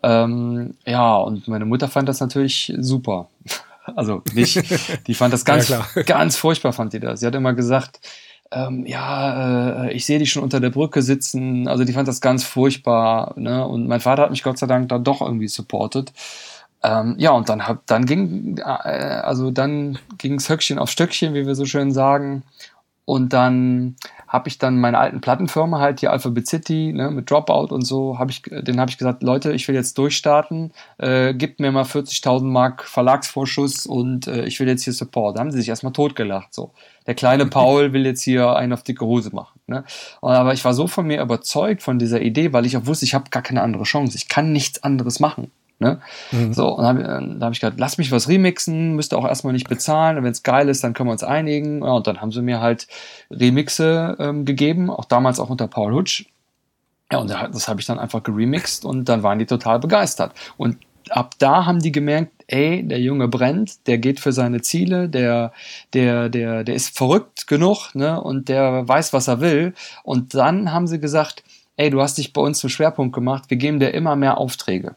[0.02, 3.28] Ähm, ja, und meine Mutter fand das natürlich super.
[3.96, 4.62] Also nicht,
[5.08, 7.18] die fand das ganz, ja, ganz furchtbar, fand die das.
[7.18, 7.98] Sie hat immer gesagt,
[8.52, 11.66] ähm, ja, äh, ich sehe dich schon unter der Brücke sitzen.
[11.66, 13.34] Also die fand das ganz furchtbar.
[13.36, 13.66] Ne?
[13.66, 16.12] Und mein Vater hat mich Gott sei Dank da doch irgendwie supportet.
[16.84, 21.46] Ähm, ja, und dann hab, dann ging, äh, also dann ging's Höckchen auf Stöckchen, wie
[21.46, 22.42] wir so schön sagen.
[23.12, 27.66] Und dann habe ich dann meine alten Plattenfirma halt die Alphabet City ne, mit Dropout
[27.66, 31.60] und so, habe ich, den habe ich gesagt, Leute, ich will jetzt durchstarten, äh, gebt
[31.60, 35.36] mir mal 40.000 Mark Verlagsvorschuss und äh, ich will jetzt hier Support.
[35.36, 36.72] Da haben sie sich erstmal totgelacht so.
[37.06, 39.60] Der kleine Paul will jetzt hier einen auf dicke Hose machen.
[39.66, 39.84] Ne?
[40.22, 43.12] Aber ich war so von mir überzeugt von dieser Idee, weil ich auch wusste, ich
[43.12, 44.16] habe gar keine andere Chance.
[44.16, 45.50] Ich kann nichts anderes machen.
[45.82, 46.00] Ne?
[46.30, 46.52] Mhm.
[46.52, 49.68] So, und hab, da habe ich gesagt, lass mich was remixen, müsste auch erstmal nicht
[49.68, 51.82] bezahlen, wenn es geil ist, dann können wir uns einigen.
[51.82, 52.86] Ja, und dann haben sie mir halt
[53.30, 56.26] Remixe ähm, gegeben, auch damals auch unter Paul Hutsch.
[57.10, 60.32] Ja, und das habe ich dann einfach geremixt und dann waren die total begeistert.
[60.56, 60.78] Und
[61.10, 65.52] ab da haben die gemerkt, ey, der Junge brennt, der geht für seine Ziele, der,
[65.94, 69.74] der, der, der ist verrückt genug, ne, und der weiß, was er will.
[70.04, 71.42] Und dann haben sie gesagt,
[71.76, 74.94] ey, du hast dich bei uns zum Schwerpunkt gemacht, wir geben dir immer mehr Aufträge.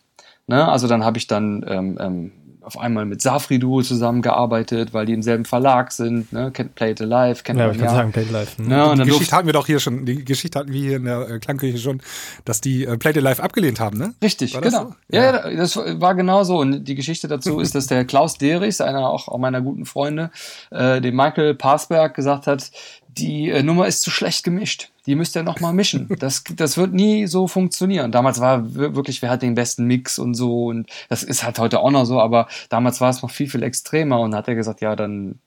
[0.47, 0.67] Ne?
[0.67, 2.31] Also dann habe ich dann ähm, ähm,
[2.65, 6.51] auf einmal mit Safri Duo zusammengearbeitet, weil die im selben Verlag sind, ne?
[6.51, 7.95] Kennt Play It Alive, kennt ja, man ich kann ja.
[7.95, 8.61] sagen, Play It Alive.
[8.63, 8.75] Ne?
[8.75, 11.05] Ja, und die Geschichte hatten wir doch hier schon, die Geschichte hatten wir hier in
[11.05, 12.01] der äh, Klangkirche schon,
[12.43, 14.15] dass die äh, Play It Alive abgelehnt haben, ne?
[14.21, 14.85] Richtig, genau.
[14.85, 14.95] So?
[15.09, 15.47] Ja.
[15.47, 16.57] ja, das war genau so.
[16.57, 20.31] Und die Geschichte dazu ist, dass der Klaus Derichs, einer auch, auch meiner guten Freunde,
[20.71, 22.71] äh, dem Michael Passberg gesagt hat,
[23.17, 24.89] die äh, Nummer ist zu schlecht gemischt.
[25.05, 26.09] Die müsst ihr noch mal mischen.
[26.19, 28.11] Das, das wird nie so funktionieren.
[28.11, 30.65] Damals war wirklich, wer hat den besten Mix und so.
[30.67, 33.63] Und das ist halt heute auch noch so, aber damals war es noch viel, viel
[33.63, 34.19] extremer.
[34.19, 35.39] Und hat er gesagt, ja, dann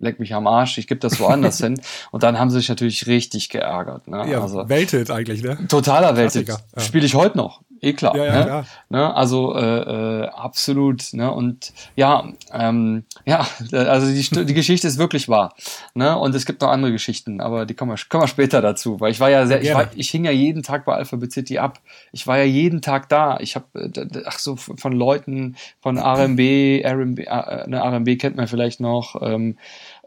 [0.00, 1.80] leck mich am Arsch, ich gebe das woanders hin.
[2.10, 4.08] Und dann haben sie sich natürlich richtig geärgert.
[4.08, 4.30] Ne?
[4.30, 5.58] Ja, also, Welthit eigentlich, ne?
[5.68, 6.48] Totaler Welthit.
[6.48, 6.58] Ja.
[6.78, 8.16] Spiele ich heute noch eh klar.
[8.16, 8.44] Ja, ja, ne?
[8.44, 8.66] Klar.
[8.88, 9.14] Ne?
[9.14, 11.12] Also äh, äh, absolut.
[11.12, 11.32] Ne?
[11.32, 15.54] Und ja, ähm, ja, also die, die Geschichte ist wirklich wahr.
[15.94, 16.16] Ne?
[16.18, 19.00] Und es gibt noch andere Geschichten, aber die kommen wir, kommen wir später dazu.
[19.00, 21.58] Weil ich war ja sehr, ich, war, ich hing ja jeden Tag bei Alphabet City
[21.58, 21.80] ab.
[22.12, 23.38] Ich war ja jeden Tag da.
[23.40, 26.40] Ich habe, äh, ach so, von Leuten, von RMB,
[26.84, 29.20] RMB, äh, ne, RMB kennt man vielleicht noch.
[29.22, 29.56] Ähm,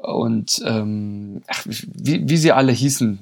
[0.02, 3.20] und ähm, ach, wie, wie sie alle hießen,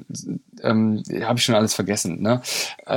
[0.62, 2.22] ähm, habe ich schon alles vergessen.
[2.22, 2.42] Ne?
[2.86, 2.94] Äh,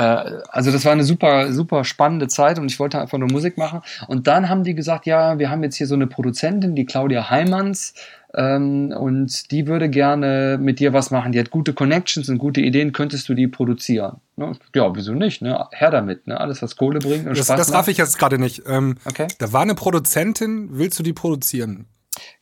[0.49, 3.81] also das war eine super, super spannende Zeit und ich wollte einfach nur Musik machen.
[4.09, 7.31] Und dann haben die gesagt, ja, wir haben jetzt hier so eine Produzentin, die Claudia
[7.31, 7.95] Heimanns,
[8.35, 11.33] ähm, und die würde gerne mit dir was machen.
[11.33, 14.21] Die hat gute Connections und gute Ideen, könntest du die produzieren?
[14.37, 14.53] Ne?
[14.75, 15.41] Ja, wieso nicht?
[15.41, 15.67] Ne?
[15.73, 16.38] Her damit, ne?
[16.38, 18.64] Alles, was Kohle bringt und das, Spaß Das darf ich jetzt gerade nicht.
[18.67, 19.29] Ähm, okay.
[19.38, 21.87] Da war eine Produzentin, willst du die produzieren?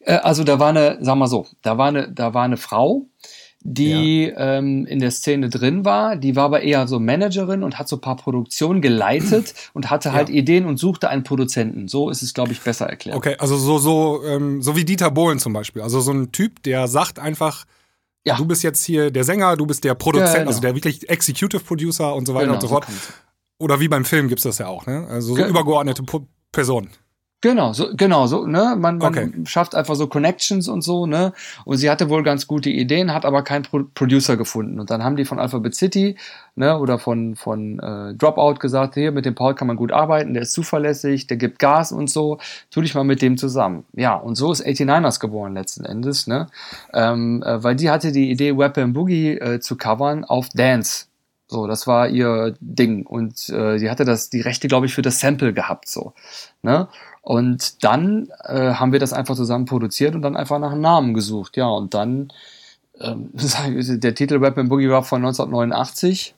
[0.00, 3.06] Äh, also da war eine, sag mal so, da war eine, da war eine Frau,
[3.68, 4.58] die ja.
[4.58, 6.16] ähm, in der Szene drin war.
[6.16, 10.12] Die war aber eher so Managerin und hat so ein paar Produktionen geleitet und hatte
[10.12, 10.36] halt ja.
[10.36, 11.88] Ideen und suchte einen Produzenten.
[11.88, 13.16] So ist es, glaube ich, besser erklärt.
[13.16, 15.82] Okay, also so, so, ähm, so wie Dieter Bohlen zum Beispiel.
[15.82, 17.64] Also so ein Typ, der sagt einfach,
[18.24, 18.36] ja.
[18.36, 20.48] du bist jetzt hier der Sänger, du bist der Produzent, genau.
[20.48, 22.86] also der wirklich Executive Producer und so weiter genau, und so fort.
[22.86, 25.06] So Oder wie beim Film gibt es das ja auch, ne?
[25.08, 26.04] Also so übergeordnete
[26.52, 26.90] Personen.
[27.42, 28.76] Genau, so, genau, so, ne?
[28.78, 29.30] Man, man okay.
[29.44, 31.34] schafft einfach so Connections und so, ne?
[31.66, 34.80] Und sie hatte wohl ganz gute Ideen, hat aber keinen Pro Producer gefunden.
[34.80, 36.16] Und dann haben die von Alphabet City,
[36.54, 40.32] ne, oder von, von äh, Dropout gesagt, hier, mit dem Paul kann man gut arbeiten,
[40.32, 42.38] der ist zuverlässig, der gibt Gas und so,
[42.70, 43.84] tu dich mal mit dem zusammen.
[43.92, 46.46] Ja, und so ist 89ers geboren letzten Endes, ne?
[46.94, 51.06] Ähm, äh, weil die hatte die Idee, Weapon Boogie äh, zu covern auf Dance.
[51.48, 53.06] So, das war ihr Ding.
[53.06, 55.88] Und äh, sie hatte das, die Rechte, glaube ich, für das Sample gehabt.
[55.88, 56.12] So.
[56.62, 56.88] Ne?
[57.26, 61.12] Und dann äh, haben wir das einfach zusammen produziert und dann einfach nach einem Namen
[61.12, 61.56] gesucht.
[61.56, 62.32] Ja, und dann,
[63.00, 63.30] ähm,
[64.00, 66.36] der Titel Rap and Boogie war von 1989.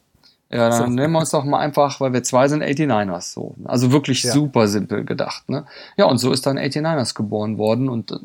[0.51, 3.55] Ja, dann nehmen wir uns doch mal einfach, weil wir zwei sind 89ers, so.
[3.65, 4.33] Also wirklich ja.
[4.33, 5.67] super simpel gedacht, ne?
[5.99, 8.17] Ja, und so ist dann 89ers geboren worden und äh,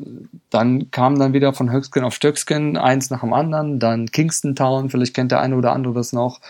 [0.48, 4.88] dann kam dann wieder von Höchskin auf Stöckskin eins nach dem anderen, dann Kingston Town,
[4.88, 6.40] vielleicht kennt der eine oder andere das noch.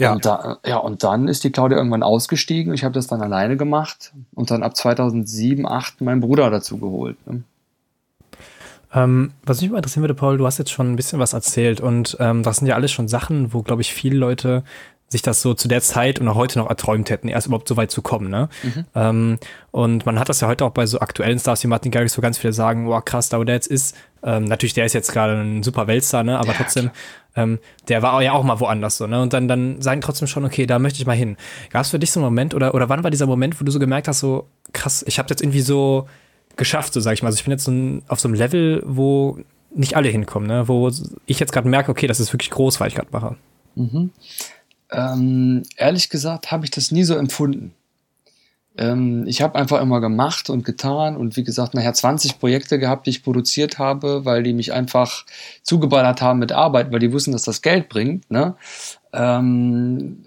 [0.00, 0.12] Ja.
[0.12, 2.74] Und, da, ja, und dann ist die Claudia irgendwann ausgestiegen.
[2.74, 7.16] Ich habe das dann alleine gemacht und dann ab 2007, 2008 meinen Bruder dazu geholt.
[7.26, 7.44] Ne?
[8.92, 11.80] Ähm, was mich mal interessieren würde, Paul, du hast jetzt schon ein bisschen was erzählt
[11.80, 14.64] und ähm, das sind ja alles schon Sachen, wo, glaube ich, viele Leute
[15.08, 17.76] sich das so zu der Zeit und auch heute noch erträumt hätten, erst überhaupt so
[17.76, 18.30] weit zu kommen.
[18.30, 18.48] Ne?
[18.62, 18.84] Mhm.
[18.94, 19.38] Ähm,
[19.70, 22.22] und man hat das ja heute auch bei so aktuellen Stars wie Martin Garrix, wo
[22.22, 23.96] ganz viele sagen, wow, krass, da wo der jetzt ist.
[24.22, 26.38] Ähm, natürlich, der ist jetzt gerade ein super Weltstar, ne?
[26.38, 26.90] aber ja, trotzdem,
[27.36, 29.06] ähm, der war ja auch mal woanders so.
[29.06, 29.20] Ne?
[29.20, 31.36] Und dann, dann sagen trotzdem schon, okay, da möchte ich mal hin.
[31.70, 33.72] Gab es für dich so einen Moment oder, oder wann war dieser Moment, wo du
[33.72, 36.08] so gemerkt hast, so krass, ich habe jetzt irgendwie so
[36.56, 37.28] geschafft, so sag ich mal.
[37.28, 39.38] Also ich bin jetzt so ein, auf so einem Level, wo
[39.74, 40.68] nicht alle hinkommen, ne?
[40.68, 40.90] wo
[41.26, 43.36] ich jetzt gerade merke, okay, das ist wirklich groß, was ich gerade mache.
[43.74, 44.10] Mhm.
[44.92, 47.72] Ähm, ehrlich gesagt habe ich das nie so empfunden.
[48.76, 53.06] Ähm, ich habe einfach immer gemacht und getan und wie gesagt, nachher 20 Projekte gehabt,
[53.06, 55.24] die ich produziert habe, weil die mich einfach
[55.62, 58.30] zugeballert haben mit Arbeit, weil die wussten, dass das Geld bringt.
[58.30, 58.56] Ne?
[59.12, 60.24] Ähm,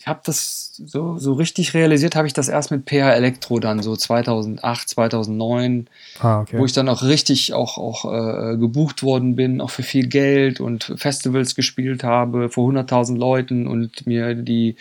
[0.00, 3.82] ich habe das so, so richtig realisiert, habe ich das erst mit PH Elektro dann
[3.82, 5.88] so 2008, 2009,
[6.20, 6.56] ah, okay.
[6.58, 10.58] wo ich dann auch richtig auch, auch äh, gebucht worden bin, auch für viel Geld
[10.58, 14.76] und Festivals gespielt habe vor 100.000 Leuten und mir die,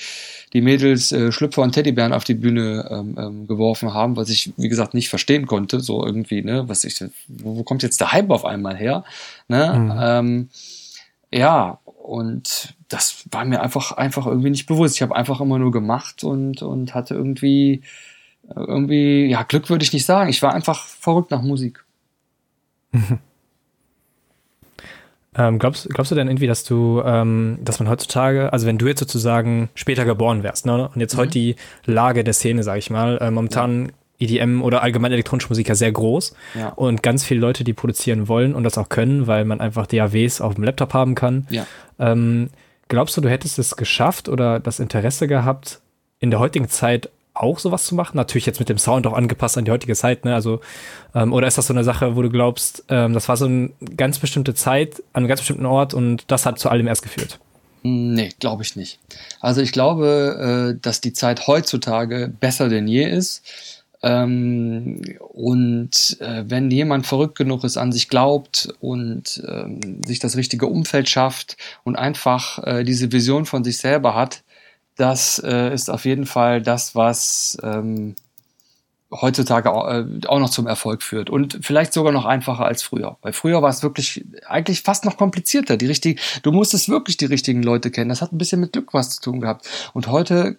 [0.53, 4.53] die Mädels äh, Schlüpfer und Teddybären auf die Bühne ähm, ähm, geworfen haben, was ich,
[4.55, 8.13] wie gesagt, nicht verstehen konnte, so irgendwie, ne, was ich, wo, wo kommt jetzt der
[8.13, 9.03] Hype auf einmal her,
[9.49, 9.99] ne, mhm.
[10.01, 10.49] ähm,
[11.31, 14.95] ja, und das war mir einfach, einfach irgendwie nicht bewusst.
[14.95, 17.83] Ich habe einfach immer nur gemacht und, und hatte irgendwie,
[18.55, 20.31] irgendwie, ja, Glück würde ich nicht sagen.
[20.31, 21.85] Ich war einfach verrückt nach Musik.
[25.35, 28.87] ähm, glaubst, glaubst du denn irgendwie, dass du, ähm, dass man heutzutage, also wenn du
[28.87, 31.19] jetzt sozusagen später geboren wärst, ne, und jetzt mhm.
[31.19, 35.69] heute die Lage der Szene, sag ich mal, äh, momentan EDM oder allgemein elektronische Musik
[35.69, 36.69] ja sehr groß ja.
[36.69, 40.41] und ganz viele Leute, die produzieren wollen und das auch können, weil man einfach DAWs
[40.41, 41.47] auf dem Laptop haben kann.
[41.49, 41.65] Ja.
[41.97, 42.49] Ähm,
[42.87, 45.79] glaubst du, du hättest es geschafft oder das Interesse gehabt,
[46.19, 48.17] in der heutigen Zeit auch sowas zu machen?
[48.17, 50.35] Natürlich jetzt mit dem Sound auch angepasst an die heutige Zeit, ne?
[50.35, 50.59] Also,
[51.15, 53.69] ähm, oder ist das so eine Sache, wo du glaubst, ähm, das war so eine
[53.95, 57.39] ganz bestimmte Zeit an einem ganz bestimmten Ort und das hat zu allem erst geführt?
[57.81, 58.99] Nee, glaube ich nicht.
[59.39, 63.41] Also ich glaube, äh, dass die Zeit heutzutage besser denn je ist
[64.01, 70.37] ähm, und äh, wenn jemand verrückt genug ist, an sich glaubt und ähm, sich das
[70.37, 74.43] richtige Umfeld schafft und einfach äh, diese Vision von sich selber hat,
[74.95, 78.15] das äh, ist auf jeden Fall das, was ähm,
[79.11, 83.17] heutzutage auch, äh, auch noch zum Erfolg führt und vielleicht sogar noch einfacher als früher.
[83.21, 85.77] Weil früher war es wirklich eigentlich fast noch komplizierter.
[85.77, 88.09] Die richtigen, du musstest wirklich die richtigen Leute kennen.
[88.09, 89.67] Das hat ein bisschen mit Glück was zu tun gehabt.
[89.93, 90.57] Und heute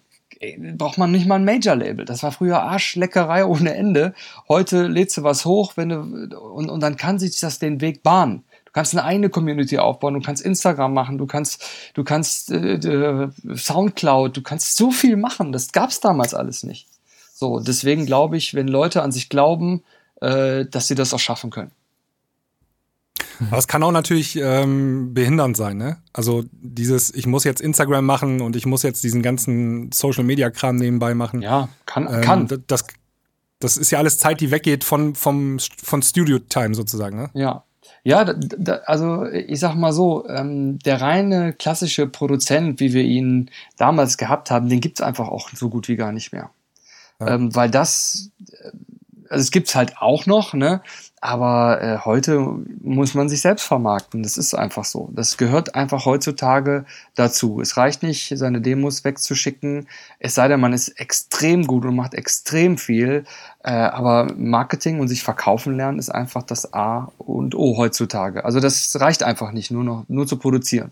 [0.77, 2.05] braucht man nicht mal ein Major-Label.
[2.05, 4.13] Das war früher Arschleckerei ohne Ende.
[4.47, 8.03] Heute lädst du was hoch, wenn du, und, und dann kann sich das den Weg
[8.03, 8.43] bahnen.
[8.65, 13.27] Du kannst eine eigene Community aufbauen, du kannst Instagram machen, du kannst, du kannst äh,
[13.53, 15.51] Soundcloud, du kannst so viel machen.
[15.51, 16.87] Das gab's damals alles nicht.
[17.33, 19.83] So, deswegen glaube ich, wenn Leute an sich glauben,
[20.21, 21.71] äh, dass sie das auch schaffen können.
[23.49, 25.97] Aber es kann auch natürlich ähm, behindernd sein, ne?
[26.13, 30.49] Also dieses, ich muss jetzt Instagram machen und ich muss jetzt diesen ganzen Social Media
[30.49, 31.41] Kram nebenbei machen.
[31.41, 32.63] Ja, kann, ähm, kann.
[32.67, 32.85] Das,
[33.59, 37.29] das ist ja alles Zeit, die weggeht von, vom, von Studio Time sozusagen, ne?
[37.33, 37.63] Ja.
[38.03, 43.03] Ja, da, da, also ich sag mal so, ähm, der reine klassische Produzent, wie wir
[43.03, 46.49] ihn damals gehabt haben, den gibt's einfach auch so gut wie gar nicht mehr.
[47.19, 47.35] Ja.
[47.35, 48.71] Ähm, weil das, äh,
[49.29, 50.81] also es gibt's halt auch noch, ne?
[51.23, 52.39] Aber äh, heute
[52.81, 54.23] muss man sich selbst vermarkten.
[54.23, 55.11] Das ist einfach so.
[55.13, 57.61] Das gehört einfach heutzutage dazu.
[57.61, 59.87] Es reicht nicht, seine Demos wegzuschicken.
[60.17, 63.25] Es sei denn, man ist extrem gut und macht extrem viel.
[63.63, 68.43] Äh, aber Marketing und sich verkaufen lernen ist einfach das A und O heutzutage.
[68.43, 70.89] Also das reicht einfach nicht, nur noch nur zu produzieren.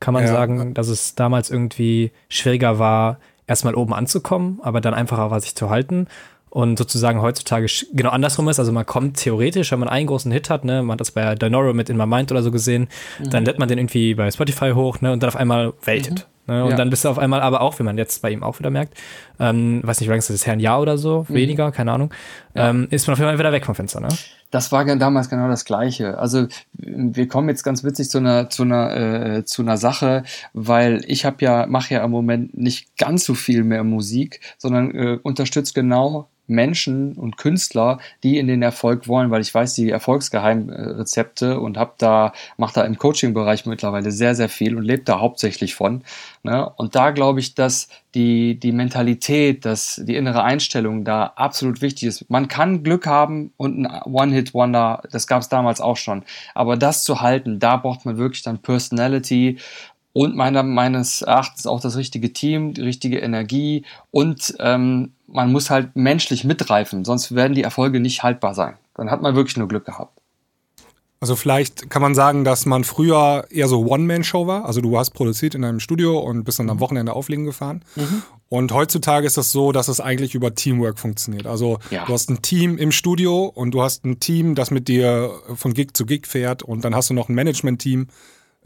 [0.00, 0.32] Kann man ja.
[0.32, 5.54] sagen, dass es damals irgendwie schwieriger war, erstmal oben anzukommen, aber dann einfacher war, sich
[5.54, 6.06] zu halten?
[6.50, 8.58] Und sozusagen heutzutage genau andersrum ist.
[8.58, 11.34] Also man kommt theoretisch, wenn man einen großen Hit hat, ne, man hat das bei
[11.34, 13.30] Dinoro mit In My Mind oder so gesehen, mhm.
[13.30, 16.26] dann lädt man den irgendwie bei Spotify hoch, ne, und dann auf einmal weltet.
[16.46, 16.54] Mhm.
[16.54, 16.76] Ne, und ja.
[16.76, 18.94] dann bist du auf einmal aber auch, wie man jetzt bei ihm auch wieder merkt,
[19.38, 21.34] ähm, weiß nicht, wie lange ist das her, ein Jahr oder so, mhm.
[21.34, 22.12] weniger, keine Ahnung,
[22.54, 22.70] ja.
[22.70, 24.08] ähm, ist man auf einmal wieder weg vom Fenster, ne?
[24.50, 26.18] das war damals genau das Gleiche.
[26.18, 31.02] Also wir kommen jetzt ganz witzig zu einer zu einer äh, zu einer Sache, weil
[31.06, 35.18] ich habe ja mache ja im Moment nicht ganz so viel mehr Musik, sondern äh,
[35.22, 41.60] unterstütze genau Menschen und Künstler, die in den Erfolg wollen, weil ich weiß die Erfolgsgeheimrezepte
[41.60, 45.74] und habe da mache da im Coaching-Bereich mittlerweile sehr sehr viel und lebe da hauptsächlich
[45.74, 46.02] von.
[46.42, 46.68] Ne?
[46.76, 52.08] Und da glaube ich, dass die die Mentalität, dass die innere Einstellung da absolut wichtig
[52.08, 52.30] ist.
[52.30, 57.04] Man kann Glück haben und ein One-Hit-Wonder, das gab es damals auch schon, aber das
[57.04, 59.58] zu halten, da braucht man wirklich dann Personality
[60.12, 65.70] und meiner, meines Erachtens auch das richtige Team, die richtige Energie und ähm, man muss
[65.70, 68.74] halt menschlich mitreifen, sonst werden die Erfolge nicht haltbar sein.
[68.94, 70.18] Dann hat man wirklich nur Glück gehabt.
[71.20, 74.66] Also vielleicht kann man sagen, dass man früher eher so One-Man-Show war.
[74.66, 76.80] Also du hast produziert in einem Studio und bist dann am mhm.
[76.80, 77.84] Wochenende auflegen gefahren.
[77.96, 78.22] Mhm.
[78.48, 81.46] Und heutzutage ist das so, dass es eigentlich über Teamwork funktioniert.
[81.46, 82.04] Also ja.
[82.06, 85.74] du hast ein Team im Studio und du hast ein Team, das mit dir von
[85.74, 88.06] Gig zu Gig fährt und dann hast du noch ein Management-Team,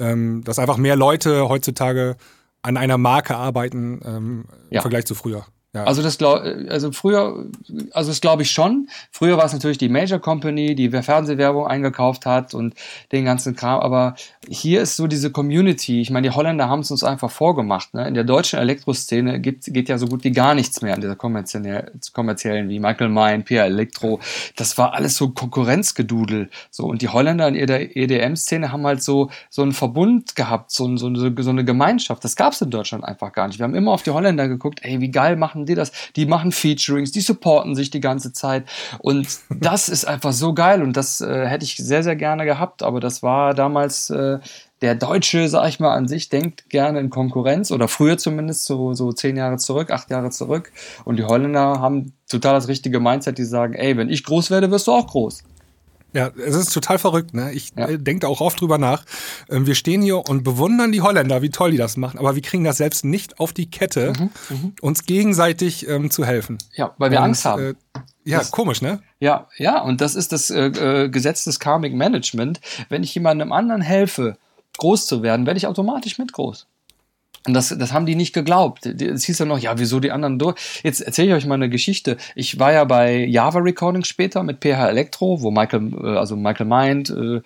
[0.03, 2.17] ähm, dass einfach mehr Leute heutzutage
[2.63, 4.81] an einer Marke arbeiten ähm, im ja.
[4.81, 5.47] Vergleich zu früher.
[5.75, 5.85] Ja.
[5.85, 7.47] Also das glaub, also früher,
[7.93, 8.89] also das glaube ich schon.
[9.11, 12.75] Früher war es natürlich die Major Company, die Fernsehwerbung eingekauft hat und
[13.11, 13.81] den ganzen Kram.
[13.81, 14.15] Aber
[14.47, 16.03] hier ist so diese Community.
[16.03, 17.95] Ich meine, die Holländer haben es uns einfach vorgemacht.
[17.95, 18.07] Ne?
[18.07, 21.17] In der deutschen Elektroszene gibt, geht ja so gut wie gar nichts mehr an dieser
[21.17, 24.21] kommerziellen, kommerziellen wie Michael Main, Pia Elektro.
[24.57, 26.51] Das war alles so Konkurrenzgedudel.
[26.71, 30.97] So und die Holländer in der EDM-Szene haben halt so so einen Verbund gehabt, so,
[30.97, 32.25] so, so eine Gemeinschaft.
[32.25, 33.59] Das gab es in Deutschland einfach gar nicht.
[33.59, 34.81] Wir haben immer auf die Holländer geguckt.
[34.83, 35.93] Ey, wie geil machen machen die das?
[36.17, 38.65] Die machen Featurings, die supporten sich die ganze Zeit.
[38.99, 42.83] Und das ist einfach so geil und das äh, hätte ich sehr, sehr gerne gehabt.
[42.83, 44.39] Aber das war damals äh,
[44.81, 48.95] der Deutsche, sag ich mal, an sich denkt gerne in Konkurrenz oder früher zumindest so,
[48.95, 50.73] so zehn Jahre zurück, acht Jahre zurück.
[51.05, 54.71] Und die Holländer haben total das richtige Mindset, die sagen, ey, wenn ich groß werde,
[54.71, 55.45] wirst du auch groß.
[56.15, 57.53] Ja, es ist total verrückt, ne?
[57.53, 57.89] Ich ja.
[57.89, 59.05] Äh, denke auch oft drüber nach.
[59.49, 62.43] Ähm, wir stehen hier und bewundern die Holländer, wie toll die das machen, aber wir
[62.43, 64.75] kriegen das selbst nicht auf die Kette, mhm, mhm.
[64.81, 66.59] uns gegenseitig ähm, zu helfen.
[66.75, 67.63] Ja, weil wir und, Angst haben.
[67.63, 67.75] Äh,
[68.25, 69.03] ja, das, komisch, ne?
[69.21, 72.61] Ja, ja, und das ist das äh, äh, Gesetz des Karmic Management.
[72.89, 74.37] Wenn ich jemandem anderen helfe,
[74.79, 76.67] groß zu werden, werde ich automatisch mit groß.
[77.47, 78.87] Und das, das haben die nicht geglaubt.
[78.87, 80.81] Es hieß ja noch, ja, wieso die anderen durch?
[80.85, 82.17] Jetzt erzähle ich euch mal eine Geschichte.
[82.37, 86.67] Ich war ja bei Java Recording später mit PH Electro, wo Michael, äh, also Michael
[86.67, 87.37] Mind, äh,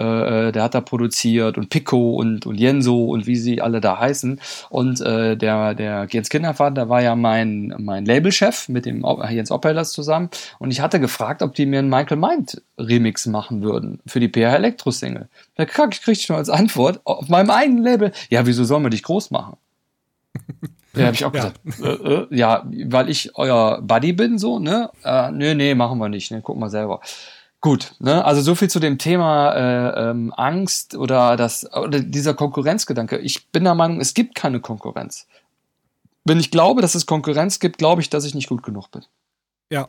[0.00, 4.00] äh, der hat da produziert und Pico und, und Jenso und wie sie alle da
[4.00, 4.40] heißen.
[4.70, 9.92] Und äh, der, der Jens Kindervater war ja mein, mein Labelchef mit dem Jens Oppelers
[9.92, 10.30] zusammen.
[10.58, 14.28] Und ich hatte gefragt, ob die mir einen Michael Mind Remix machen würden für die
[14.28, 15.28] PH Electro Single.
[15.54, 19.04] Da krieg ich schon als Antwort auf meinem eigenen Label, ja, wieso sollen wir dich
[19.04, 19.43] groß machen?
[20.94, 21.52] Ja, habe ich auch ja.
[21.52, 21.60] gesagt.
[21.80, 24.90] Äh, äh, ja, weil ich euer Buddy bin, so, ne?
[25.04, 26.40] Äh, nö, nee, machen wir nicht, ne?
[26.42, 27.00] Guck mal selber.
[27.60, 28.24] Gut, ne?
[28.24, 33.18] Also so viel zu dem Thema äh, ähm, Angst oder das oder dieser Konkurrenzgedanke.
[33.18, 35.26] Ich bin der Meinung, es gibt keine Konkurrenz.
[36.24, 39.04] Wenn ich glaube, dass es Konkurrenz gibt, glaube ich, dass ich nicht gut genug bin.
[39.70, 39.88] Ja,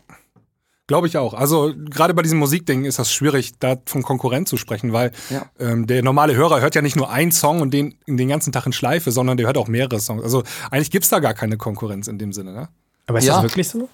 [0.87, 1.33] Glaube ich auch.
[1.33, 5.45] Also gerade bei diesem Musikding ist das schwierig, da von Konkurrenz zu sprechen, weil ja.
[5.59, 8.67] ähm, der normale Hörer hört ja nicht nur einen Song und den den ganzen Tag
[8.67, 10.23] in Schleife, sondern der hört auch mehrere Songs.
[10.23, 12.53] Also eigentlich gibt's da gar keine Konkurrenz in dem Sinne.
[12.53, 12.69] Ne?
[13.07, 13.35] Aber ist ja.
[13.35, 13.89] das wirklich so?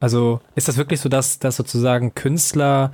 [0.00, 2.92] Also ist das wirklich so, dass, dass sozusagen Künstler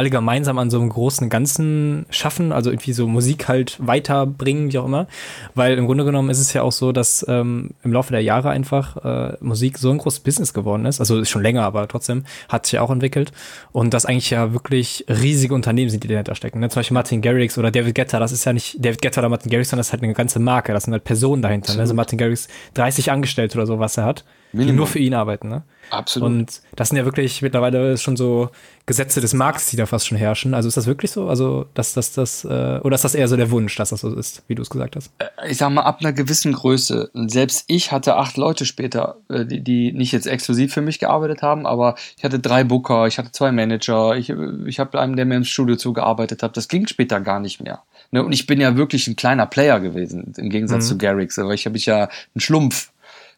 [0.00, 4.78] alle gemeinsam an so einem großen Ganzen schaffen, also irgendwie so Musik halt weiterbringen, wie
[4.78, 5.06] auch immer.
[5.54, 8.48] Weil im Grunde genommen ist es ja auch so, dass ähm, im Laufe der Jahre
[8.48, 11.00] einfach äh, Musik so ein großes Business geworden ist.
[11.00, 13.32] Also ist schon länger, aber trotzdem hat sich ja auch entwickelt.
[13.72, 16.60] Und dass eigentlich ja wirklich riesige Unternehmen sind, die dahinter stecken.
[16.60, 16.70] Ne?
[16.70, 19.50] Zum Beispiel Martin Garrix oder David Guetta, das ist ja nicht David Guetta oder Martin
[19.50, 20.72] Garrix, sondern das ist halt eine ganze Marke.
[20.72, 21.74] Das sind halt Personen dahinter.
[21.74, 21.80] Ne?
[21.80, 24.24] Also Martin Garrix 30 Angestellte oder so, was er hat.
[24.52, 24.72] Minimum.
[24.72, 25.48] die nur für ihn arbeiten.
[25.48, 25.62] Ne?
[25.90, 26.26] Absolut.
[26.26, 28.50] Und das sind ja wirklich mittlerweile schon so
[28.86, 30.54] Gesetze des Marktes, die da fast schon herrschen.
[30.54, 31.28] Also ist das wirklich so?
[31.28, 34.14] Also, dass das, das, äh, oder ist das eher so der Wunsch, dass das so
[34.14, 35.12] ist, wie du es gesagt hast?
[35.18, 37.10] Äh, ich sag mal, ab einer gewissen Größe.
[37.12, 41.42] Selbst ich hatte acht Leute später, äh, die, die nicht jetzt exklusiv für mich gearbeitet
[41.42, 44.30] haben, aber ich hatte drei Booker, ich hatte zwei Manager, ich,
[44.66, 46.56] ich habe einem, der mir im Studio zugearbeitet hat.
[46.56, 47.82] Das ging später gar nicht mehr.
[48.10, 48.24] Ne?
[48.24, 50.88] Und ich bin ja wirklich ein kleiner Player gewesen, im Gegensatz mhm.
[50.88, 51.38] zu Garrix.
[51.38, 52.90] Aber ich habe ich ja einen Schlumpf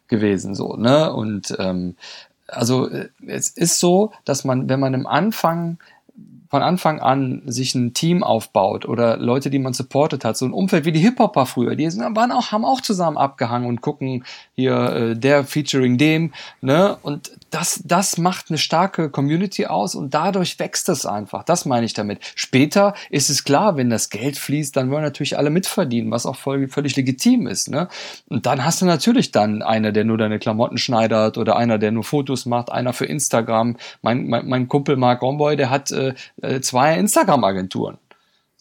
[0.07, 1.11] gewesen, so, ne?
[1.13, 1.95] Und ähm,
[2.47, 5.77] also äh, es ist so, dass man, wenn man im Anfang
[6.53, 10.53] von Anfang an sich ein Team aufbaut oder Leute, die man supportet hat, so ein
[10.53, 14.23] Umfeld wie die Hip-Hopper früher, die waren auch, haben auch zusammen abgehangen und gucken
[14.55, 16.95] hier äh, der featuring dem, ne?
[17.01, 21.43] Und das, das macht eine starke Community aus und dadurch wächst es einfach.
[21.43, 22.19] Das meine ich damit.
[22.35, 26.35] Später ist es klar, wenn das Geld fließt, dann wollen natürlich alle mitverdienen, was auch
[26.35, 27.69] voll, völlig legitim ist.
[27.69, 27.89] Ne?
[28.27, 31.91] Und dann hast du natürlich dann einer, der nur deine Klamotten schneidert oder einer, der
[31.91, 33.77] nur Fotos macht, einer für Instagram.
[34.01, 37.99] Mein, mein, mein Kumpel Mark Romboy, der hat äh, äh zwei Instagram-Agenturen.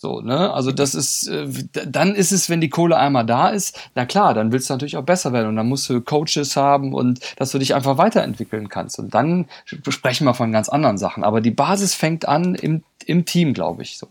[0.02, 0.52] So, ne?
[0.52, 1.46] Also das ist, äh,
[1.86, 4.96] dann ist es, wenn die Kohle einmal da ist, na klar, dann willst du natürlich
[4.96, 8.68] auch besser werden und dann musst du Coaches haben und dass du dich einfach weiterentwickeln
[8.68, 8.98] kannst.
[8.98, 11.22] Und dann sprechen wir von ganz anderen Sachen.
[11.22, 13.96] Aber die Basis fängt an im, im Team, glaube ich.
[13.96, 14.08] So.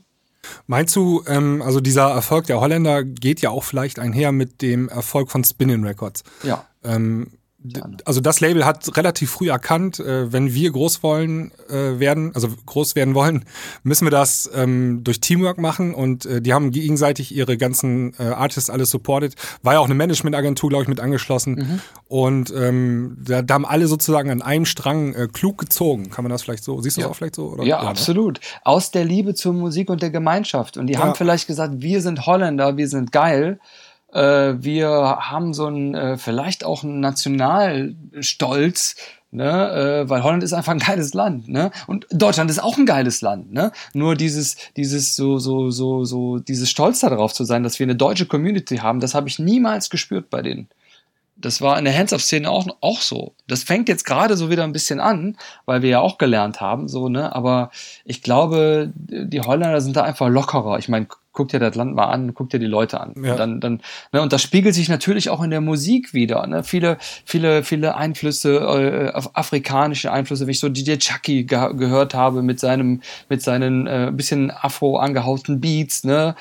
[0.65, 4.87] Meinst du, ähm, also dieser Erfolg der Holländer geht ja auch vielleicht einher mit dem
[4.87, 6.23] Erfolg von Spinning Records?
[6.43, 6.65] Ja.
[6.85, 7.31] Ähm,
[8.05, 12.49] also das Label hat relativ früh erkannt, äh, wenn wir groß wollen äh, werden, also
[12.65, 13.45] groß werden wollen,
[13.83, 18.23] müssen wir das ähm, durch Teamwork machen und äh, die haben gegenseitig ihre ganzen äh,
[18.23, 19.35] Artists alles supported.
[19.61, 21.81] War ja auch eine Managementagentur, glaube ich, mit angeschlossen mhm.
[22.07, 26.09] und ähm, da, da, haben alle sozusagen an einem Strang äh, klug gezogen.
[26.09, 26.81] Kann man das vielleicht so?
[26.81, 27.07] Siehst du ja.
[27.07, 27.49] das auch vielleicht so?
[27.49, 27.63] Oder?
[27.63, 27.89] Ja, ja ne?
[27.89, 28.39] absolut.
[28.39, 28.45] Ne?
[28.63, 30.99] Aus der Liebe zur Musik und der Gemeinschaft und die ja.
[30.99, 33.59] haben vielleicht gesagt, wir sind Holländer, wir sind geil
[34.13, 38.95] wir haben so ein, äh, vielleicht auch einen Nationalstolz,
[39.31, 41.71] ne, äh, weil Holland ist einfach ein geiles Land, ne?
[41.87, 43.71] Und Deutschland ist auch ein geiles Land, ne?
[43.93, 47.95] Nur dieses, dieses so, so, so, so, dieses Stolz darauf zu sein, dass wir eine
[47.95, 50.67] deutsche Community haben, das habe ich niemals gespürt bei denen.
[51.37, 53.33] Das war in der Hands-Off-Szene auch, auch so.
[53.47, 56.87] Das fängt jetzt gerade so wieder ein bisschen an, weil wir ja auch gelernt haben,
[56.87, 57.33] so, ne?
[57.35, 57.71] Aber
[58.05, 60.77] ich glaube, die Holländer sind da einfach lockerer.
[60.77, 63.13] Ich meine, guck dir das Land mal an, guck dir die Leute an.
[63.23, 63.31] Ja.
[63.31, 66.45] Und dann, dann, ne, und das spiegelt sich natürlich auch in der Musik wieder.
[66.47, 66.63] Ne?
[66.63, 68.57] Viele, viele, viele Einflüsse,
[69.13, 73.87] äh, afrikanische Einflüsse, wie ich so DJ Chucky ge gehört habe mit seinem, mit seinen
[73.87, 76.03] äh, bisschen afro angehauten Beats.
[76.03, 76.35] Ne?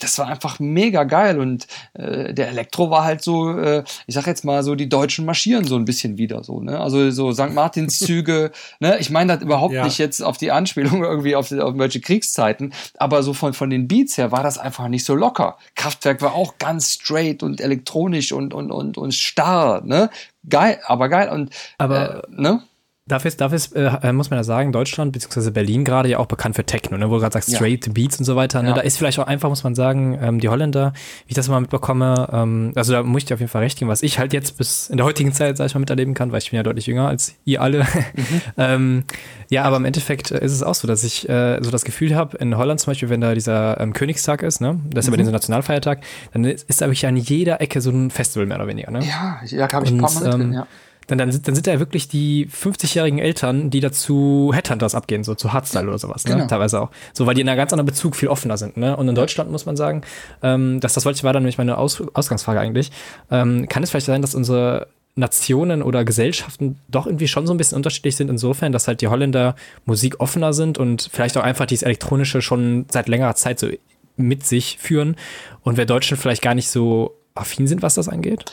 [0.00, 1.40] Das war einfach mega geil.
[1.40, 5.24] Und äh, der Elektro war halt so, äh, ich sag jetzt mal so, die Deutschen
[5.24, 6.60] marschieren so ein bisschen wieder so.
[6.60, 6.78] Ne?
[6.78, 7.52] Also so St.
[7.52, 8.52] Martins Züge.
[8.80, 8.98] ne?
[9.00, 9.84] Ich meine das überhaupt ja.
[9.84, 13.88] nicht jetzt auf die Anspielung irgendwie auf, auf irgendwelche Kriegszeiten, aber so von, von den
[13.88, 15.58] Beats her war das einfach nicht so locker.
[15.74, 20.10] Kraftwerk war auch ganz straight und elektronisch und, und, und, und starr, ne?
[20.48, 22.62] Geil, aber geil und, aber, äh, ne?
[23.08, 25.50] Dafür ist, dafür ist äh, muss man ja sagen, Deutschland bzw.
[25.50, 27.92] Berlin gerade ja auch bekannt für Techno, ne, wo du gerade sagst, Straight ja.
[27.92, 28.62] Beats und so weiter.
[28.62, 28.70] Ne?
[28.70, 28.74] Ja.
[28.74, 30.92] Da ist vielleicht auch einfach, muss man sagen, ähm, die Holländer,
[31.26, 33.78] wie ich das immer mitbekomme, ähm, also da muss ich dir auf jeden Fall recht
[33.78, 36.32] geben, was ich halt jetzt bis in der heutigen Zeit, sag ich mal, miterleben kann,
[36.32, 37.84] weil ich bin ja deutlich jünger als ihr alle.
[37.84, 38.40] Mhm.
[38.56, 39.04] ähm,
[39.50, 42.36] ja, aber im Endeffekt ist es auch so, dass ich äh, so das Gefühl habe,
[42.38, 45.14] in Holland zum Beispiel, wenn da dieser ähm, Königstag ist, ne, das ist mhm.
[45.14, 46.00] aber dieser Nationalfeiertag,
[46.32, 48.90] dann ist, ist da wirklich an jeder Ecke so ein Festival mehr oder weniger.
[48.90, 49.04] Ne?
[49.04, 50.66] Ja, ja, habe ich ein paar Mal drin, ähm, ja
[51.06, 55.24] dann, dann, sind, dann sind da ja wirklich die 50-jährigen Eltern, die dazu Headhunters abgehen,
[55.24, 56.34] so zu Hardstyle oder sowas, ne?
[56.34, 56.46] Genau.
[56.46, 56.90] Teilweise auch.
[57.12, 58.96] So, weil die in einem ganz anderen Bezug viel offener sind, ne?
[58.96, 60.02] Und in Deutschland muss man sagen,
[60.42, 62.90] ähm, dass das wollte ich war dann nämlich meine Aus Ausgangsfrage eigentlich.
[63.30, 67.56] Ähm, kann es vielleicht sein, dass unsere Nationen oder Gesellschaften doch irgendwie schon so ein
[67.56, 71.66] bisschen unterschiedlich sind, insofern, dass halt die Holländer Musik offener sind und vielleicht auch einfach
[71.66, 73.68] dieses Elektronische schon seit längerer Zeit so
[74.16, 75.16] mit sich führen
[75.62, 78.44] und wir Deutschen vielleicht gar nicht so affin sind, was das angeht?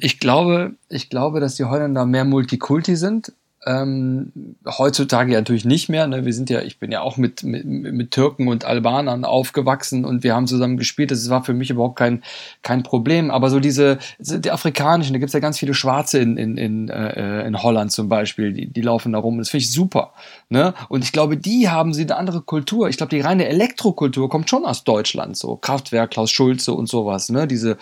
[0.00, 3.32] Ich glaube, ich glaube, dass die Holländer mehr Multikulti sind.
[3.66, 4.32] Ähm,
[4.66, 6.06] heutzutage ja natürlich nicht mehr.
[6.06, 6.24] Ne?
[6.24, 10.22] Wir sind ja, ich bin ja auch mit, mit, mit Türken und Albanern aufgewachsen und
[10.22, 11.10] wir haben zusammen gespielt.
[11.10, 12.22] Das war für mich überhaupt kein,
[12.62, 13.32] kein Problem.
[13.32, 17.46] Aber so diese, die afrikanischen, da gibt's ja ganz viele Schwarze in, in, in, äh,
[17.46, 19.38] in Holland zum Beispiel, die, die laufen da rum.
[19.38, 20.12] Das finde ich super.
[20.48, 20.72] Ne?
[20.88, 22.88] Und ich glaube, die haben sie eine andere Kultur.
[22.88, 25.36] Ich glaube, die reine Elektrokultur kommt schon aus Deutschland.
[25.36, 27.28] So Kraftwerk, Klaus Schulze und sowas.
[27.28, 27.48] Ne?
[27.48, 27.76] Diese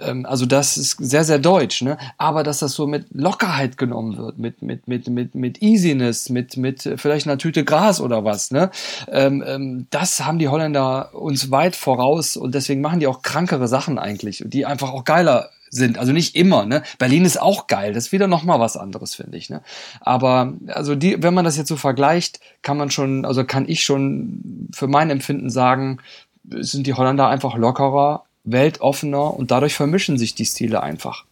[0.00, 1.98] also das ist sehr, sehr deutsch, ne?
[2.18, 6.56] Aber dass das so mit Lockerheit genommen wird, mit, mit, mit, mit, mit Easiness, mit,
[6.56, 8.70] mit vielleicht einer Tüte Gras oder was, ne?
[9.08, 13.68] Ähm, ähm, das haben die Holländer uns weit voraus und deswegen machen die auch krankere
[13.68, 15.98] Sachen eigentlich, die einfach auch geiler sind.
[15.98, 16.82] Also nicht immer, ne?
[16.98, 19.62] Berlin ist auch geil, das ist wieder nochmal was anderes, finde ich, ne?
[20.00, 23.82] Aber also die, wenn man das jetzt so vergleicht, kann man schon, also kann ich
[23.82, 25.98] schon für mein Empfinden sagen,
[26.44, 31.24] sind die Holländer einfach lockerer, weltoffener und dadurch vermischen sich die Stile einfach.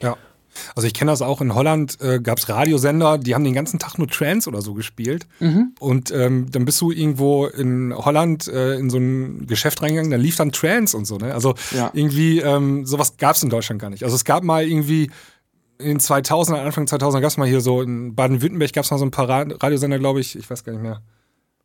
[0.00, 0.16] Ja.
[0.74, 3.78] Also ich kenne das auch, in Holland äh, gab es Radiosender, die haben den ganzen
[3.78, 5.26] Tag nur Trance oder so gespielt.
[5.38, 5.74] Mhm.
[5.78, 10.16] Und ähm, dann bist du irgendwo in Holland äh, in so ein Geschäft reingegangen, da
[10.16, 11.18] lief dann Trance und so.
[11.18, 11.32] Ne?
[11.32, 11.90] Also ja.
[11.94, 14.04] irgendwie, ähm, sowas gab es in Deutschland gar nicht.
[14.04, 15.10] Also es gab mal irgendwie
[15.78, 18.98] in den 2000 Anfang 2000 gab es mal hier so, in Baden-Württemberg gab es mal
[18.98, 21.00] so ein paar Radiosender, glaube ich, ich weiß gar nicht mehr.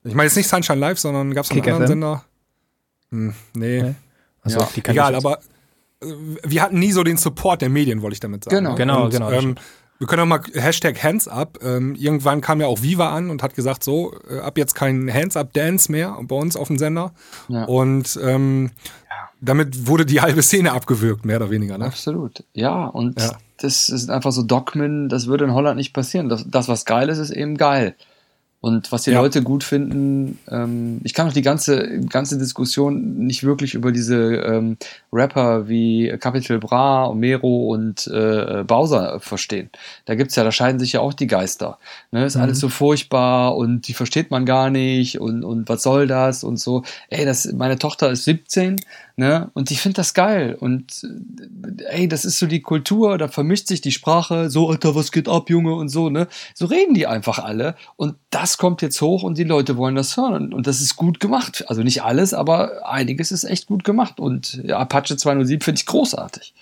[0.04, 1.88] Ich meine jetzt nicht Sunshine Live, sondern gab es einen anderen?
[1.88, 2.26] Sender.
[3.12, 3.82] Hm, nee.
[3.82, 3.96] nee.
[4.42, 4.70] Also, ja.
[4.84, 5.40] Egal, aber
[6.02, 6.06] äh,
[6.44, 8.58] wir hatten nie so den Support der Medien, wollte ich damit sagen.
[8.58, 9.32] Genau, genau, und, genau.
[9.32, 9.56] Ähm,
[9.98, 11.60] Wir können auch mal Hashtag Hands Up.
[11.64, 15.12] Ähm, irgendwann kam ja auch Viva an und hat gesagt, so, äh, ab jetzt kein
[15.12, 17.14] Hands Up Dance mehr bei uns auf dem Sender.
[17.48, 17.64] Ja.
[17.64, 18.72] Und ähm,
[19.10, 19.30] ja.
[19.40, 21.78] damit wurde die halbe Szene abgewürgt, mehr oder weniger.
[21.78, 21.86] Ne?
[21.86, 22.44] Absolut.
[22.54, 23.38] Ja, und ja.
[23.58, 26.28] das ist einfach so Dogmen, das würde in Holland nicht passieren.
[26.28, 27.96] Das, das was geil ist, ist eben geil.
[28.66, 29.22] Und was die ja.
[29.22, 34.16] Leute gut finden, ähm, ich kann auch die ganze, ganze Diskussion nicht wirklich über diese
[34.16, 34.78] ähm,
[35.14, 39.70] Rapper wie Capital Bra, Omero und äh, Bowser verstehen.
[40.06, 41.78] Da gibt's ja, da scheiden sich ja auch die Geister.
[42.10, 42.26] Ne?
[42.26, 42.42] Ist mhm.
[42.42, 46.58] alles so furchtbar und die versteht man gar nicht und, und was soll das und
[46.60, 46.82] so.
[47.10, 48.78] Ey, das, meine Tochter ist 17
[49.18, 49.50] Ne?
[49.54, 50.58] Und ich finde das geil.
[50.60, 51.06] Und
[51.80, 55.14] äh, ey, das ist so die Kultur, da vermischt sich die Sprache, so, Alter, was
[55.14, 56.28] geht ab, Junge, und so, ne?
[56.54, 57.76] So reden die einfach alle.
[57.96, 60.54] Und das kommt jetzt hoch und die Leute wollen das hören.
[60.54, 61.66] Und das ist gut gemacht.
[61.68, 64.20] Also nicht alles, aber einiges ist echt gut gemacht.
[64.20, 66.54] Und ja, Apache 207 finde ich großartig.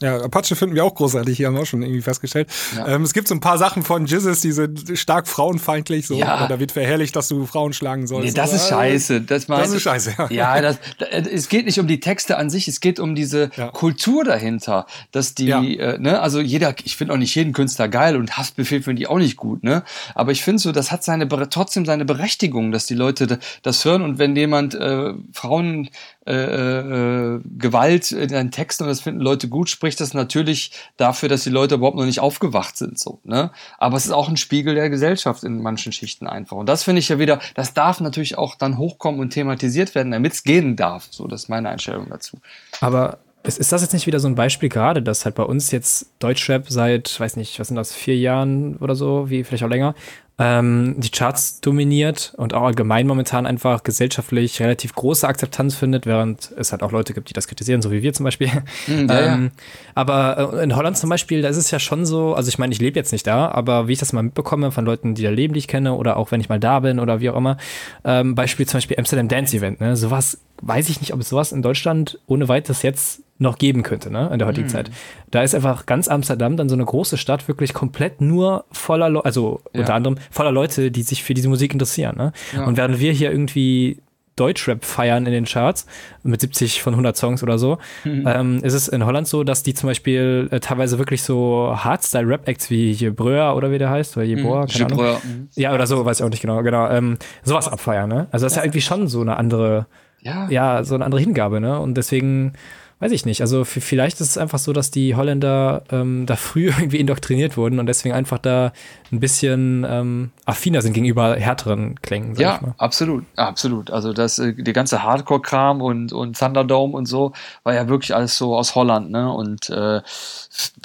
[0.00, 2.48] Ja, Apache finden wir auch großartig, hier haben wir auch schon irgendwie festgestellt.
[2.76, 2.88] Ja.
[2.88, 6.48] Ähm, es gibt so ein paar Sachen von Jizzes, die sind stark frauenfeindlich, so, ja.
[6.48, 8.26] da wird verherrlicht, dass du Frauen schlagen sollst.
[8.26, 9.20] Nee, das ist scheiße.
[9.20, 10.30] Das, das ist scheiße, ja.
[10.30, 13.68] Ja, das, es geht nicht um die Texte an sich, es geht um diese ja.
[13.68, 18.16] Kultur dahinter, dass die, äh, ne, also jeder, ich finde auch nicht jeden Künstler geil
[18.16, 19.84] und Hassbefehl finde ich auch nicht gut, ne,
[20.16, 24.02] aber ich finde so, das hat seine, trotzdem seine Berechtigung, dass die Leute das hören
[24.02, 25.90] und wenn jemand äh, Frauen
[26.26, 31.28] äh, äh, Gewalt in deinen Texten und das finden Leute gut, spricht das natürlich dafür,
[31.28, 32.98] dass die Leute überhaupt noch nicht aufgewacht sind.
[32.98, 33.50] So, ne?
[33.78, 36.56] Aber es ist auch ein Spiegel der Gesellschaft in manchen Schichten einfach.
[36.56, 40.12] Und das finde ich ja wieder, das darf natürlich auch dann hochkommen und thematisiert werden,
[40.12, 41.08] damit es gehen darf.
[41.10, 42.38] So, das ist meine Einstellung dazu.
[42.80, 45.72] Aber ist, ist das jetzt nicht wieder so ein Beispiel gerade, dass halt bei uns
[45.72, 49.68] jetzt Deutschrap seit, weiß nicht, was sind das, vier Jahren oder so, wie vielleicht auch
[49.68, 49.94] länger,
[50.38, 56.50] ähm, die Charts dominiert und auch allgemein momentan einfach gesellschaftlich relativ große Akzeptanz findet, während
[56.56, 58.50] es halt auch Leute gibt, die das kritisieren, so wie wir zum Beispiel.
[58.86, 59.50] Mhm, ja, ähm.
[59.94, 62.72] Aber äh, in Holland zum Beispiel, da ist es ja schon so, also ich meine,
[62.72, 65.30] ich lebe jetzt nicht da, aber wie ich das mal mitbekomme von Leuten, die da
[65.30, 67.58] leben, die ich kenne, oder auch wenn ich mal da bin oder wie auch immer,
[68.04, 69.96] ähm, Beispiel zum Beispiel Amsterdam Dance Event, ne?
[69.96, 74.10] Sowas weiß ich nicht, ob es sowas in Deutschland ohne weiteres jetzt noch geben könnte,
[74.10, 74.72] ne, in der heutigen mhm.
[74.72, 74.90] Zeit.
[75.30, 79.24] Da ist einfach ganz Amsterdam dann so eine große Stadt wirklich komplett nur voller, Le
[79.24, 79.80] also ja.
[79.80, 82.32] unter anderem voller Leute, die sich für diese Musik interessieren, ne?
[82.54, 82.64] Ja.
[82.64, 83.98] Und während wir hier irgendwie
[84.36, 85.86] Deutschrap feiern in den Charts
[86.22, 88.24] mit 70 von 100 Songs oder so, mhm.
[88.26, 92.70] ähm, ist es in Holland so, dass die zum Beispiel äh, teilweise wirklich so Hardstyle-Rap-Acts
[92.70, 94.66] wie Jebreur oder wie der heißt, oder Jeboa, mhm.
[94.68, 95.16] keine Ahnung.
[95.22, 95.48] Mhm.
[95.54, 98.28] Ja, oder so, weiß ich auch nicht genau, genau, ähm, sowas abfeiern, ne?
[98.30, 99.86] Also das ist ja irgendwie schon so eine andere,
[100.20, 101.78] ja, ja so eine andere Hingabe, ne?
[101.78, 102.54] Und deswegen
[103.02, 103.40] weiß ich nicht.
[103.40, 107.80] Also vielleicht ist es einfach so, dass die Holländer ähm, da früh irgendwie indoktriniert wurden
[107.80, 108.72] und deswegen einfach da
[109.10, 112.36] ein bisschen ähm, affiner sind gegenüber härteren Klängen.
[112.36, 113.90] Ja, absolut, absolut.
[113.90, 117.32] Also das, äh, der ganze Hardcore-Kram und, und Thunderdome und so
[117.64, 119.32] war ja wirklich alles so aus Holland, ne?
[119.32, 120.00] Und äh,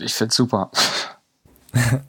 [0.01, 0.71] ich find's super.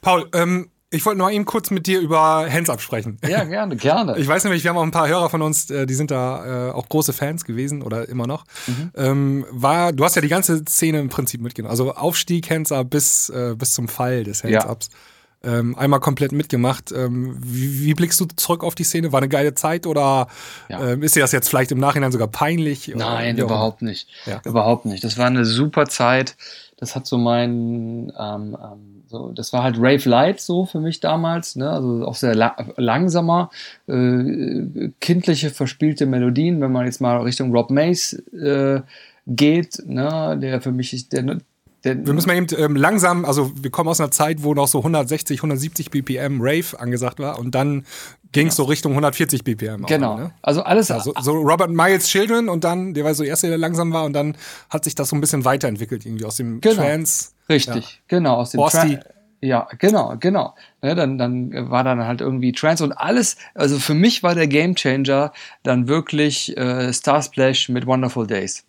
[0.00, 3.18] Paul, ähm, ich wollte nur eben kurz mit dir über Hands absprechen.
[3.26, 4.18] Ja, gerne, gerne.
[4.18, 6.68] Ich weiß nämlich, wir haben auch ein paar Hörer von uns, äh, die sind da
[6.68, 8.44] äh, auch große Fans gewesen oder immer noch.
[8.66, 8.90] Mhm.
[8.94, 11.70] Ähm, war, du hast ja die ganze Szene im Prinzip mitgenommen.
[11.70, 14.90] Also Aufstieg Hands Up bis, äh, bis zum Fall des Hands Ups.
[14.92, 14.98] Ja.
[15.44, 16.92] Ähm, einmal komplett mitgemacht.
[16.92, 19.10] Ähm, wie, wie, blickst du zurück auf die Szene?
[19.10, 20.28] War eine geile Zeit oder
[20.68, 20.92] ja.
[20.92, 22.92] ähm, ist dir das jetzt vielleicht im Nachhinein sogar peinlich?
[22.94, 24.08] Nein, überhaupt nicht.
[24.24, 24.40] Ja.
[24.44, 25.02] Überhaupt nicht.
[25.02, 26.36] Das war eine super Zeit.
[26.76, 31.00] Das hat so mein ähm, ähm, so, das war halt Rave Light so für mich
[31.00, 31.70] damals, ne?
[31.70, 33.50] also auch sehr la langsamer,
[33.86, 38.80] äh, kindliche, verspielte Melodien, wenn man jetzt mal Richtung Rob Mace äh,
[39.26, 40.38] geht, ne?
[40.40, 41.40] der für mich ist, der,
[41.84, 44.68] der, wir müssen mal eben ähm, langsam, also wir kommen aus einer Zeit, wo noch
[44.68, 47.84] so 160, 170 BPM Rave angesagt war und dann
[48.30, 48.66] ging es genau.
[48.66, 49.86] so Richtung 140 BPM.
[49.86, 50.14] Genau.
[50.14, 50.30] Auch, ne?
[50.42, 50.88] Also alles.
[50.88, 53.92] Ja, so, so, Robert Miles Children und dann, der war so der erste, der langsam
[53.92, 54.36] war und dann
[54.70, 56.76] hat sich das so ein bisschen weiterentwickelt irgendwie aus dem genau.
[56.76, 58.00] Trance Richtig, ja.
[58.08, 59.00] genau, aus dem Trance.
[59.40, 60.54] Ja, genau, genau.
[60.82, 64.46] Ja, dann, dann war dann halt irgendwie Trance und alles, also für mich war der
[64.46, 65.32] Gamechanger
[65.64, 68.64] dann wirklich äh, Star Splash mit Wonderful Days.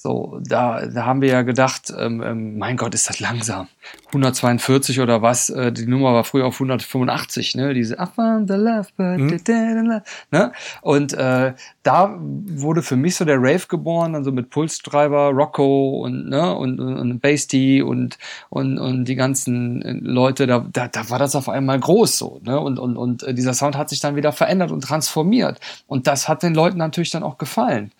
[0.00, 3.66] So, da, da haben wir ja gedacht, ähm, ähm, mein Gott, ist das langsam.
[4.06, 7.74] 142 oder was, äh, die Nummer war früher auf 185, ne?
[7.74, 10.52] Diese I found the love, but da, ne?
[10.82, 16.02] Und äh, da wurde für mich so der Rave geboren, dann so mit Pulsdriver, Rocco
[16.04, 18.18] und ne und, und, und Basty und
[18.50, 22.40] und und die ganzen äh, Leute, da, da, da war das auf einmal groß so,
[22.44, 22.60] ne?
[22.60, 26.28] Und und und äh, dieser Sound hat sich dann wieder verändert und transformiert und das
[26.28, 27.90] hat den Leuten natürlich dann auch gefallen.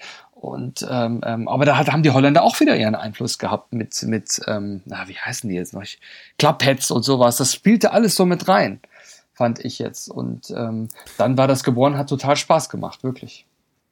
[0.41, 4.03] Und ähm, ähm, aber da hat, haben die Holländer auch wieder ihren Einfluss gehabt mit
[4.05, 5.83] mit ähm, na wie heißen die jetzt noch
[6.39, 7.39] Clubheads und sowas.
[7.39, 8.81] Das spielte alles so mit rein,
[9.35, 10.09] fand ich jetzt.
[10.09, 13.48] Und ähm, dann war das geboren, hat total Spaß gemacht, wirklich.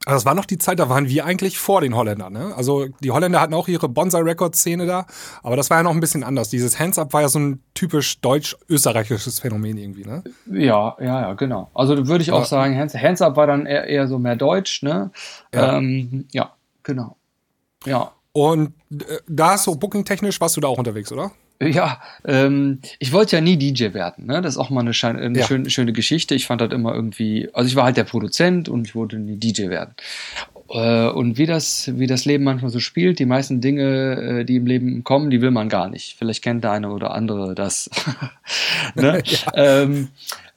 [0.07, 2.33] Also das war noch die Zeit, da waren wir eigentlich vor den Holländern.
[2.33, 2.55] Ne?
[2.57, 5.05] Also die Holländer hatten auch ihre Bonsai-Record-Szene da,
[5.43, 6.49] aber das war ja noch ein bisschen anders.
[6.49, 10.23] Dieses Hands-Up war ja so ein typisch deutsch-österreichisches Phänomen irgendwie, ne?
[10.47, 11.73] Ja, ja, ja, genau.
[11.75, 12.45] Also würde ich auch ja.
[12.45, 15.11] sagen, Hands, Hands Up war dann eher, eher so mehr deutsch, ne?
[15.53, 16.53] Ja, ähm, ja
[16.85, 17.17] genau.
[17.85, 18.13] Ja.
[18.31, 21.33] Und äh, da hast du booking-technisch warst du da auch unterwegs, oder?
[21.61, 24.27] Ja, ähm, ich wollte ja nie DJ werden.
[24.27, 24.43] Ne?
[24.43, 25.47] Das ist auch mal eine, eine ja.
[25.47, 26.35] schöne, schöne Geschichte.
[26.35, 29.37] Ich fand das immer irgendwie, also ich war halt der Produzent und ich wollte nie
[29.37, 29.95] DJ werden.
[30.77, 34.57] Äh, und wie das, wie das Leben manchmal so spielt, die meisten Dinge, äh, die
[34.57, 36.17] im Leben kommen, die will man gar nicht.
[36.19, 37.89] Vielleicht kennt der eine oder andere das.
[38.95, 39.23] ne?
[39.25, 39.53] ja.
[39.55, 40.09] ähm,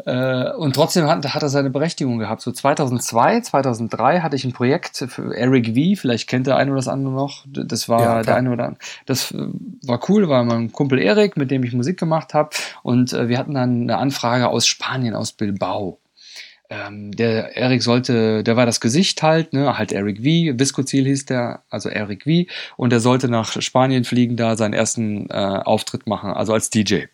[0.05, 2.41] äh, und trotzdem hat, hat er seine Berechtigung gehabt.
[2.41, 6.01] So 2002, 2003 hatte ich ein Projekt für Eric V.
[6.01, 7.45] Vielleicht kennt der eine oder das andere noch.
[7.47, 8.83] Das war ja, der eine oder andere.
[9.05, 12.49] Das war cool, war mein Kumpel Erik, mit dem ich Musik gemacht habe.
[12.83, 15.99] Und wir hatten dann eine Anfrage aus Spanien, aus Bilbao
[16.69, 21.25] ähm, der Eric sollte, der war das Gesicht halt, ne, halt Eric V, Viscozil hieß
[21.25, 26.07] der, also Eric V, und der sollte nach Spanien fliegen, da seinen ersten äh, Auftritt
[26.07, 27.05] machen, also als DJ.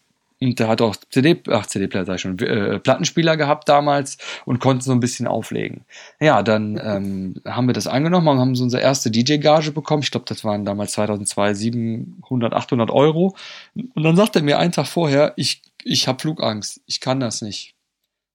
[0.41, 4.59] Und der hat auch CD, ach CD-Player sag ich schon, äh, Plattenspieler gehabt damals und
[4.59, 5.85] konnte so ein bisschen auflegen.
[6.19, 10.03] Ja, dann ähm, haben wir das angenommen und haben so unsere erste DJ-Gage bekommen.
[10.03, 13.35] Ich glaube, das waren damals 2002 700, 800 Euro.
[13.75, 17.41] Und dann sagt er mir einen Tag vorher, ich, ich habe Flugangst, ich kann das
[17.41, 17.74] nicht.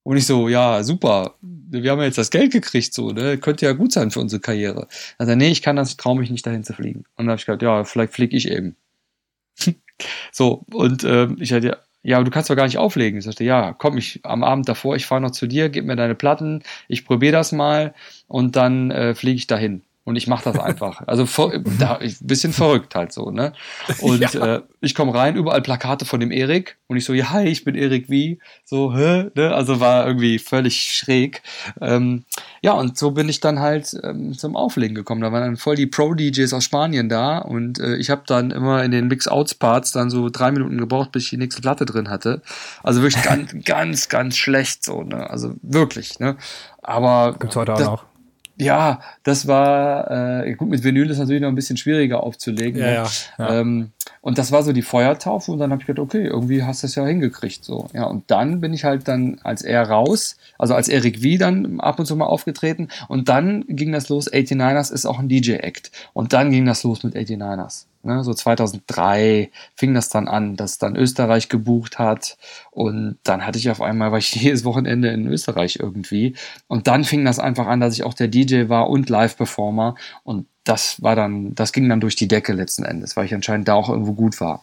[0.03, 3.39] Und ich so, ja, super, wir haben ja jetzt das Geld gekriegt, so, ne?
[3.39, 4.89] Könnte ja gut sein für unsere Karriere.
[5.19, 7.01] Also, nee, ich kann das, traue mich nicht dahin zu fliegen.
[7.17, 8.77] Und dann habe ich gesagt, ja, vielleicht fliege ich eben.
[10.33, 13.19] so, und ähm, ich hatte, ja, du kannst doch gar nicht auflegen.
[13.19, 15.97] Ich sagte, ja, komm, ich am Abend davor, ich fahre noch zu dir, gib mir
[15.97, 17.95] deine Platten, ich probiere das mal
[18.27, 19.83] und dann äh, fliege ich dahin.
[20.05, 21.03] Und ich mache das einfach.
[21.07, 23.53] Also ein bisschen verrückt halt so, ne?
[24.01, 24.57] Und ja.
[24.57, 26.79] äh, ich komme rein, überall Plakate von dem Erik.
[26.87, 28.41] Und ich so, ja, hi, ich bin Erik wie.
[28.65, 29.31] So, hä?
[29.35, 29.55] Ne?
[29.55, 31.43] Also war irgendwie völlig schräg.
[31.83, 32.25] Ähm,
[32.63, 35.21] ja, und so bin ich dann halt ähm, zum Auflegen gekommen.
[35.21, 37.39] Da waren dann voll die Pro-DJs aus Spanien da.
[37.39, 41.25] Und äh, ich habe dann immer in den Mix-Outs-Parts dann so drei Minuten gebraucht, bis
[41.25, 42.41] ich die nächste Platte drin hatte.
[42.83, 45.29] Also wirklich ganz, ganz, ganz schlecht so, ne?
[45.29, 46.37] Also wirklich, ne?
[46.83, 47.37] Aber.
[47.39, 48.10] Gibt's heute auch noch.
[48.61, 52.81] Ja, das war, äh, gut, mit Vinyl ist natürlich noch ein bisschen schwieriger aufzulegen.
[52.81, 53.09] Ja, ne?
[53.39, 53.61] ja.
[53.61, 53.91] Ähm,
[54.23, 56.87] und das war so die Feuertaufe und dann habe ich gedacht, okay, irgendwie hast du
[56.87, 57.89] es ja hingekriegt so.
[57.95, 61.81] Ja, und dann bin ich halt dann als er raus, also als Eric V dann
[61.81, 65.91] ab und zu mal aufgetreten und dann ging das los, 89ers ist auch ein DJ-Act.
[66.13, 67.87] Und dann ging das los mit 89ers.
[68.03, 72.39] Ne, so 2003 fing das dann an, dass dann Österreich gebucht hat
[72.71, 76.35] und dann hatte ich auf einmal, war ich jedes Wochenende in Österreich irgendwie
[76.67, 80.47] und dann fing das einfach an, dass ich auch der DJ war und Live-Performer und
[80.71, 83.75] das war dann, das ging dann durch die Decke letzten Endes, weil ich anscheinend da
[83.75, 84.63] auch irgendwo gut war.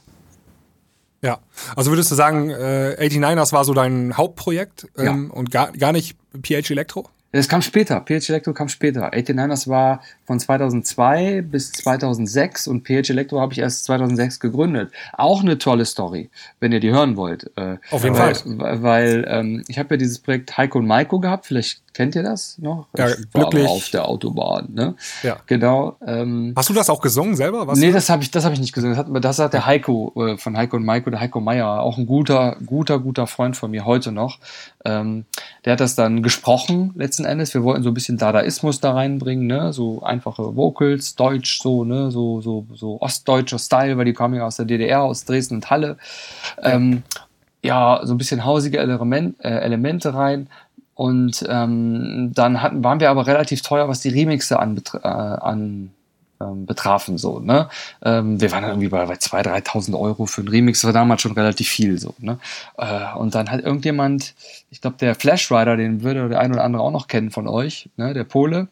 [1.22, 1.40] Ja,
[1.76, 5.36] also würdest du sagen, äh, 89ers war so dein Hauptprojekt ähm, ja.
[5.36, 7.10] und gar, gar nicht PH Electro?
[7.34, 8.02] Das kam später.
[8.02, 9.12] PH Electro kam später.
[9.14, 14.92] 89ers war von 2002 bis 2006 und PH Electro habe ich erst 2006 gegründet.
[15.14, 16.30] Auch eine tolle Story,
[16.60, 17.52] wenn ihr die hören wollt.
[17.58, 18.58] Äh, Auf jeden weil, Fall.
[18.58, 21.48] Weil, weil ähm, ich habe ja dieses Projekt Heiko und Maiko gehabt.
[21.48, 22.86] Vielleicht kennt ihr das noch?
[22.96, 23.68] Ja, ich glücklich.
[23.68, 24.70] auf der Autobahn.
[24.72, 24.94] Ne?
[25.24, 25.38] Ja.
[25.48, 25.98] Genau.
[26.06, 27.66] Ähm, Hast du das auch gesungen selber?
[27.66, 28.96] Was nee, das habe ich, das habe ich nicht gesungen.
[28.96, 31.98] Das hat, das hat der Heiko äh, von Heiko und Maiko, der Heiko Meier, auch
[31.98, 34.38] ein guter, guter, guter Freund von mir heute noch.
[34.86, 35.26] Ähm,
[35.66, 37.56] der hat das dann gesprochen letzten Endes.
[37.56, 39.74] Wir wollten so ein bisschen Dadaismus da reinbringen, ne?
[39.74, 42.12] so einfache Vocals, Deutsch, so, ne?
[42.12, 45.72] so, so, so ostdeutscher Style, weil die kamen ja aus der DDR, aus Dresden und
[45.72, 45.98] Halle.
[46.62, 47.02] Ähm,
[47.64, 50.48] ja, so ein bisschen hausige Element, äh, Elemente rein.
[50.98, 55.92] Und ähm, dann hatten, waren wir aber relativ teuer, was die Remixe anbetra äh, an,
[56.42, 57.20] ähm, betrafen.
[57.20, 57.70] So, ne?
[58.04, 60.94] Ähm, wir waren dann irgendwie bei, bei 2.000, 3.000 Euro für einen Remix, das war
[60.94, 62.00] damals schon relativ viel.
[62.00, 62.40] So, ne?
[62.78, 64.34] Äh, und dann hat irgendjemand,
[64.72, 67.48] ich glaube, der Flash Rider, den würde der ein oder andere auch noch kennen von
[67.48, 68.16] euch, ne?
[68.16, 68.68] der Pole.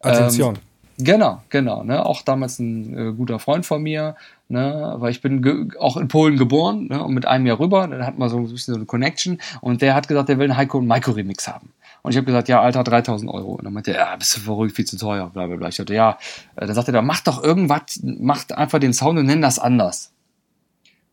[0.00, 0.54] Attention.
[0.54, 0.60] Ähm,
[0.98, 1.82] Genau, genau.
[1.82, 2.04] Ne?
[2.06, 4.16] Auch damals ein äh, guter Freund von mir,
[4.48, 4.94] ne?
[4.98, 7.02] weil ich bin auch in Polen geboren ne?
[7.02, 7.86] und mit einem Jahr rüber.
[7.86, 10.44] Dann hat man so ein bisschen so eine Connection und der hat gesagt, der will
[10.44, 11.72] einen Heiko und Maiko Remix haben.
[12.02, 13.54] Und ich habe gesagt, ja, Alter, 3000 Euro.
[13.54, 15.68] Und dann meinte er, ja, bist du verrückt, viel zu teuer, bla bla bla.
[15.68, 16.18] Ich dachte, ja,
[16.54, 20.12] äh, dann sagte er, mach doch irgendwas, macht einfach den Sound und nenn das anders.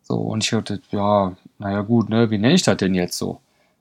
[0.04, 3.40] So, und ich dachte, ja, naja gut, ne, wie nenne ich das denn jetzt so?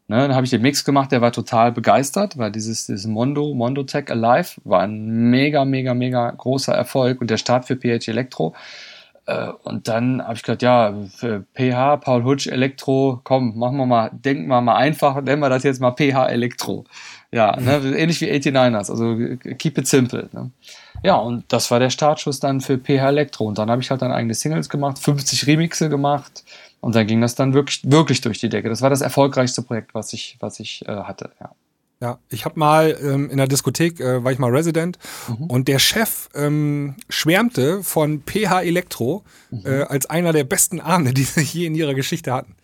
[0.08, 3.52] Ne, dann habe ich den Mix gemacht, der war total begeistert, weil dieses, dieses Mondo,
[3.54, 8.08] Mondo Tech Alive war ein mega, mega, mega großer Erfolg und der Start für PH
[8.08, 8.54] Elektro.
[9.26, 13.86] Äh, und dann habe ich gesagt, ja, für PH, Paul Hutsch, Elektro, komm, machen wir
[13.86, 16.84] mal, denken wir mal einfach, nennen wir das jetzt mal PH Elektro.
[17.30, 19.16] Ja, ne, ähnlich wie 89ers, also
[19.56, 20.28] keep it simple.
[20.32, 20.50] Ne?
[21.02, 23.46] Ja, und das war der Startschuss dann für PH Elektro.
[23.46, 26.44] Und dann habe ich halt dann eigene Singles gemacht, 50 Remixe gemacht,
[26.82, 28.68] und dann ging das dann wirklich, wirklich durch die Decke.
[28.68, 31.52] Das war das erfolgreichste Projekt, was ich, was ich äh, hatte, ja.
[32.02, 34.98] Ja, ich habe mal ähm, in der Diskothek, äh, war ich mal Resident
[35.28, 35.46] mhm.
[35.46, 39.22] und der Chef ähm, schwärmte von PH Elektro
[39.52, 39.62] mhm.
[39.64, 42.56] äh, als einer der besten Abende, die sie je in ihrer Geschichte hatten.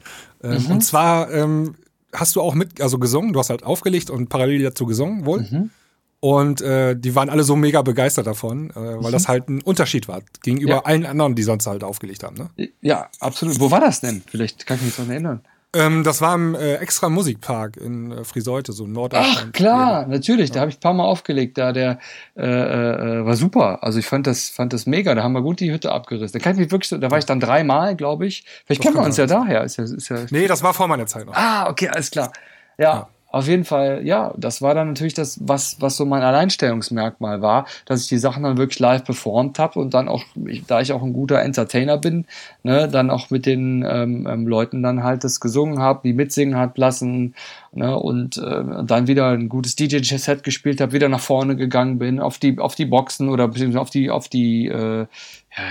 [0.43, 0.71] Ähm, mhm.
[0.73, 1.77] Und zwar ähm,
[2.13, 5.43] hast du auch mit, also gesungen, du hast halt aufgelegt und parallel dazu gesungen, wohl.
[5.49, 5.71] Mhm.
[6.19, 9.13] Und äh, die waren alle so mega begeistert davon, äh, weil mhm.
[9.13, 10.85] das halt ein Unterschied war gegenüber ja.
[10.85, 12.37] allen anderen, die sonst halt aufgelegt haben.
[12.37, 12.71] Ne?
[12.81, 13.61] Ja, absolut.
[13.61, 14.21] Wo war das denn?
[14.27, 15.43] Vielleicht kann ich mich noch erinnern.
[15.75, 19.49] Ähm, das war im äh, extra Musikpark in äh, Friseute, so Norddeutschland.
[19.49, 20.09] Ach klar, ja.
[20.09, 20.49] natürlich.
[20.49, 20.55] Ja.
[20.55, 21.59] Da habe ich ein paar Mal aufgelegt.
[21.59, 21.99] Da der
[22.37, 23.83] äh, äh, war super.
[23.83, 25.15] Also ich fand das, fand das mega.
[25.15, 26.39] Da haben wir gut die Hütte abgerissen.
[26.39, 28.47] Da kann ich mich wirklich, da war ich dann dreimal, glaube ich.
[28.65, 29.63] Vielleicht kennen wir uns ja daher.
[29.65, 30.25] Ist ja, ist ja.
[30.31, 31.35] Nee, das war vor meiner Zeit noch.
[31.35, 32.33] Ah, okay, alles klar.
[32.79, 32.85] ja.
[32.85, 37.43] ja auf jeden Fall, ja, das war dann natürlich das, was, was so mein Alleinstellungsmerkmal
[37.43, 40.81] war, dass ich die Sachen dann wirklich live performt habe und dann auch, ich, da
[40.81, 42.25] ich auch ein guter Entertainer bin,
[42.63, 46.57] ne, dann auch mit den ähm, ähm, Leuten dann halt das gesungen habe, die mitsingen
[46.57, 47.35] hat lassen
[47.73, 52.21] ne, und äh, dann wieder ein gutes DJ-Set gespielt habe, wieder nach vorne gegangen bin,
[52.21, 55.07] auf die, auf die Boxen oder beziehungsweise auf die, auf die äh,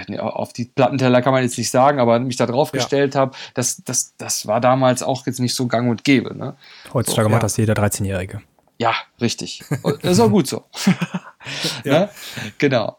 [0.08, 2.80] ja, auf die Plattenteller kann man jetzt nicht sagen, aber mich da drauf ja.
[2.80, 6.36] gestellt habe, das, das, das war damals auch jetzt nicht so gang und gäbe.
[6.36, 6.56] Ne?
[6.94, 7.46] Heutzutage so, macht ja.
[7.46, 8.42] das jeder 13-Jährige.
[8.80, 9.64] Ja, richtig.
[10.02, 10.66] Das ist auch gut so.
[11.84, 11.94] ja.
[12.00, 12.10] Ne?
[12.58, 12.98] Genau.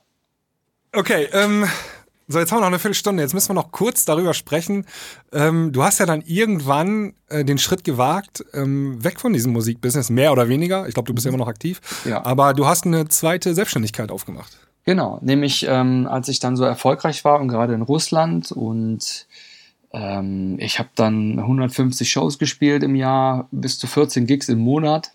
[0.93, 1.67] Okay, ähm,
[2.29, 3.23] so, jetzt haben wir noch eine Viertelstunde.
[3.23, 4.85] Jetzt müssen wir noch kurz darüber sprechen.
[5.33, 10.11] Ähm, du hast ja dann irgendwann äh, den Schritt gewagt, ähm, weg von diesem Musikbusiness,
[10.11, 10.87] mehr oder weniger.
[10.87, 11.81] Ich glaube, du bist ja immer noch aktiv.
[12.05, 12.25] Ja.
[12.25, 14.59] Aber du hast eine zweite Selbstständigkeit aufgemacht.
[14.85, 19.27] Genau, nämlich ähm, als ich dann so erfolgreich war und gerade in Russland und
[19.93, 25.13] ähm, ich habe dann 150 Shows gespielt im Jahr, bis zu 14 Gigs im Monat.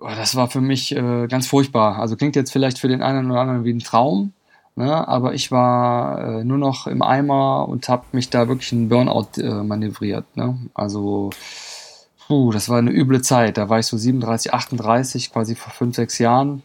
[0.00, 1.98] Oh, das war für mich äh, ganz furchtbar.
[1.98, 4.32] Also klingt jetzt vielleicht für den einen oder anderen wie ein Traum,
[4.76, 5.08] ne?
[5.08, 9.40] aber ich war äh, nur noch im Eimer und habe mich da wirklich in Burnout
[9.40, 10.24] äh, manövriert.
[10.36, 10.58] Ne?
[10.74, 11.30] Also
[12.26, 13.58] puh, das war eine üble Zeit.
[13.58, 16.62] Da war ich so 37, 38, quasi vor 5, 6 Jahren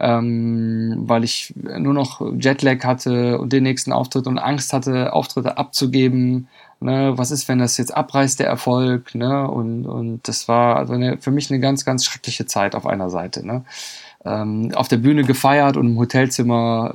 [0.00, 5.58] ähm, weil ich nur noch Jetlag hatte und den nächsten Auftritt und Angst hatte, Auftritte
[5.58, 6.48] abzugeben.
[6.80, 7.12] Ne?
[7.16, 9.14] Was ist, wenn das jetzt abreißt, der Erfolg?
[9.14, 9.48] Ne?
[9.50, 13.10] Und, und das war also eine, für mich eine ganz, ganz schreckliche Zeit auf einer
[13.10, 13.44] Seite.
[13.44, 13.64] Ne?
[14.28, 16.92] Ähm, auf der Bühne gefeiert und im Hotelzimmer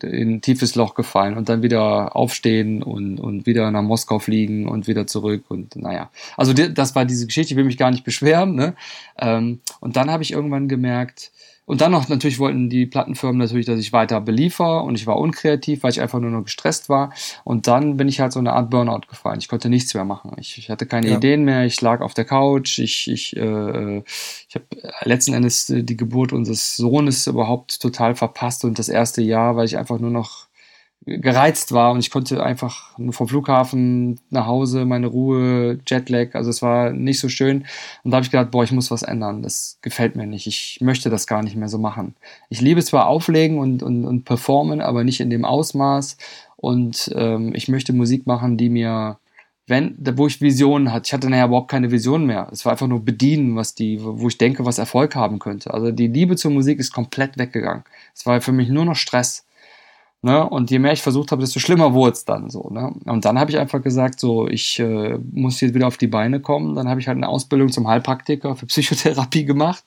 [0.00, 4.20] äh, in ein tiefes Loch gefallen und dann wieder aufstehen und, und wieder nach Moskau
[4.20, 6.10] fliegen und wieder zurück und naja.
[6.36, 8.54] Also das war diese Geschichte, ich will mich gar nicht beschweren.
[8.54, 8.74] Ne?
[9.18, 11.32] Ähm, und dann habe ich irgendwann gemerkt,
[11.66, 15.18] und dann noch, natürlich wollten die Plattenfirmen natürlich, dass ich weiter beliefer und ich war
[15.18, 17.12] unkreativ, weil ich einfach nur noch gestresst war.
[17.42, 19.40] Und dann bin ich halt so eine Art Burnout gefallen.
[19.40, 20.36] Ich konnte nichts mehr machen.
[20.38, 21.16] Ich, ich hatte keine ja.
[21.16, 21.66] Ideen mehr.
[21.66, 22.78] Ich lag auf der Couch.
[22.78, 23.98] Ich, ich, äh,
[24.48, 24.64] ich habe
[25.02, 29.76] letzten Endes die Geburt unseres Sohnes überhaupt total verpasst und das erste Jahr, weil ich
[29.76, 30.45] einfach nur noch
[31.06, 36.62] gereizt war und ich konnte einfach vom Flughafen nach Hause, meine Ruhe, Jetlag, also es
[36.62, 37.64] war nicht so schön.
[38.02, 39.42] Und da habe ich gedacht, boah, ich muss was ändern.
[39.42, 40.48] Das gefällt mir nicht.
[40.48, 42.16] Ich möchte das gar nicht mehr so machen.
[42.48, 46.16] Ich liebe zwar auflegen und, und, und performen, aber nicht in dem Ausmaß.
[46.56, 49.18] Und ähm, ich möchte Musik machen, die mir,
[49.68, 51.06] wenn, wo ich Visionen hatte.
[51.06, 52.48] Ich hatte nachher überhaupt keine Vision mehr.
[52.50, 55.72] Es war einfach nur bedienen, was die, wo ich denke, was Erfolg haben könnte.
[55.72, 57.84] Also die Liebe zur Musik ist komplett weggegangen.
[58.12, 59.44] Es war für mich nur noch Stress.
[60.26, 60.44] Ne?
[60.44, 62.68] Und je mehr ich versucht habe, desto schlimmer wurde es dann so.
[62.68, 62.92] Ne?
[63.04, 66.40] Und dann habe ich einfach gesagt, so, ich äh, muss jetzt wieder auf die Beine
[66.40, 66.74] kommen.
[66.74, 69.84] Dann habe ich halt eine Ausbildung zum Heilpraktiker für Psychotherapie gemacht.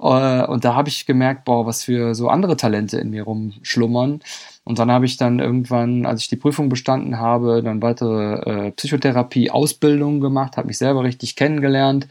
[0.00, 4.20] Äh, und da habe ich gemerkt, boah, was für so andere Talente in mir rumschlummern.
[4.64, 8.70] Und dann habe ich dann irgendwann, als ich die Prüfung bestanden habe, dann weitere äh,
[8.70, 12.08] Psychotherapie-Ausbildungen gemacht, habe mich selber richtig kennengelernt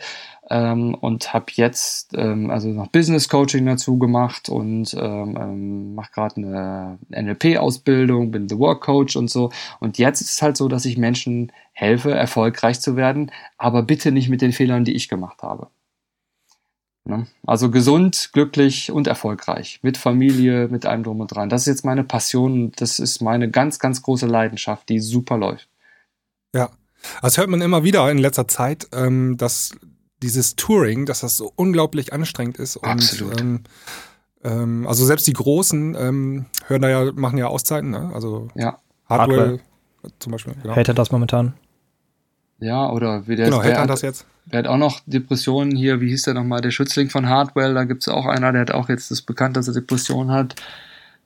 [0.49, 6.11] ähm, und habe jetzt ähm, also noch Business Coaching dazu gemacht und ähm, ähm mache
[6.11, 9.51] gerade eine NLP-Ausbildung, bin The Work Coach und so.
[9.79, 14.11] Und jetzt ist es halt so, dass ich Menschen helfe, erfolgreich zu werden, aber bitte
[14.11, 15.67] nicht mit den Fehlern, die ich gemacht habe.
[17.07, 17.27] Ne?
[17.45, 19.79] Also gesund, glücklich und erfolgreich.
[19.83, 21.49] Mit Familie, mit allem drum und dran.
[21.49, 22.71] Das ist jetzt meine Passion.
[22.77, 25.69] Das ist meine ganz, ganz große Leidenschaft, die super läuft.
[26.53, 26.71] Ja.
[27.21, 29.75] Das hört man immer wieder in letzter Zeit, ähm, dass
[30.21, 32.77] dieses Touring, dass das so unglaublich anstrengend ist.
[32.77, 33.39] Und, Absolut.
[33.39, 33.63] Ähm,
[34.43, 38.11] ähm, also selbst die Großen ähm, hören da ja, machen ja Auszeiten, ne?
[38.13, 38.79] Also ja.
[39.09, 39.59] Hardware, Hardware.
[40.19, 40.53] zum Beispiel.
[40.61, 40.75] Genau.
[40.75, 41.53] Hält er das momentan?
[42.59, 44.25] Ja, oder wie der Genau, hält er das jetzt?
[44.45, 47.83] Wer hat auch noch Depressionen hier, wie hieß der nochmal, der Schützling von Hardwell, da
[47.83, 50.55] gibt es auch einer, der hat auch jetzt das bekannt, dass er Depressionen hat.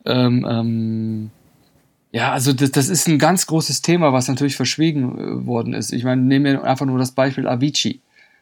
[0.05, 1.29] Ähm, ähm,
[2.11, 5.91] ja, also das, das ist ein ganz großes Thema, was natürlich verschwiegen äh, worden ist.
[5.91, 8.01] Ich meine, nehmen wir einfach nur das Beispiel Avicii.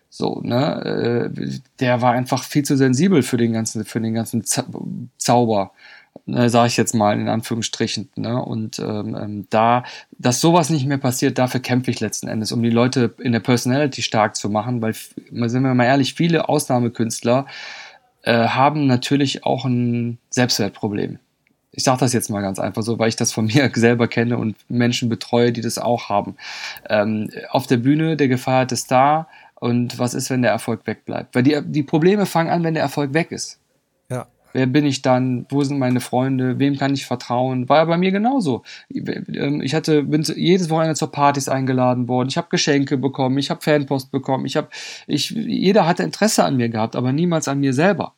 [0.10, 4.44] So, ne, äh, der war einfach viel zu sensibel für den ganzen, für den ganzen
[5.18, 5.72] Zauber.
[6.28, 8.10] äh, sage ich jetzt mal in Anführungsstrichen.
[8.16, 8.42] Ne?
[8.42, 9.84] Und ähm, ähm, da,
[10.18, 13.40] dass sowas nicht mehr passiert, dafür kämpfe ich letzten Endes, um die Leute in der
[13.40, 17.46] Personality stark zu machen, weil, sind wir mal ehrlich, viele Ausnahmekünstler
[18.24, 21.20] äh, haben natürlich auch ein Selbstwertproblem.
[21.72, 24.38] Ich sage das jetzt mal ganz einfach so, weil ich das von mir selber kenne
[24.38, 26.36] und Menschen betreue, die das auch haben.
[26.90, 29.28] Ähm, auf der Bühne der gefeierte Star
[29.60, 31.34] und was ist, wenn der Erfolg wegbleibt?
[31.36, 33.60] Weil die, die Probleme fangen an, wenn der Erfolg weg ist.
[34.10, 34.28] Ja.
[34.54, 35.46] Wer bin ich dann?
[35.50, 36.58] Wo sind meine Freunde?
[36.58, 37.68] Wem kann ich vertrauen?
[37.70, 38.64] War ja bei mir genauso.
[38.90, 42.30] Ich hatte, bin jedes Wochenende zur Partys eingeladen worden.
[42.30, 43.38] Ich habe Geschenke bekommen.
[43.38, 44.46] Ich habe Fanpost bekommen.
[44.46, 44.70] Ich habe,
[45.06, 48.14] ich, jeder hatte Interesse an mir gehabt, aber niemals an mir selber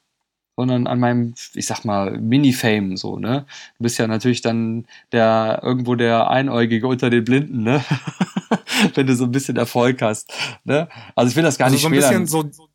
[0.60, 3.46] sondern an meinem, ich sag mal, Mini-Fame so, ne?
[3.78, 7.82] Du bist ja natürlich dann der irgendwo der Einäugige unter den Blinden, ne?
[8.94, 10.34] Wenn du so ein bisschen Erfolg hast.
[10.66, 10.90] Ne?
[11.16, 12.68] Also ich will das gar also nicht so ein bisschen so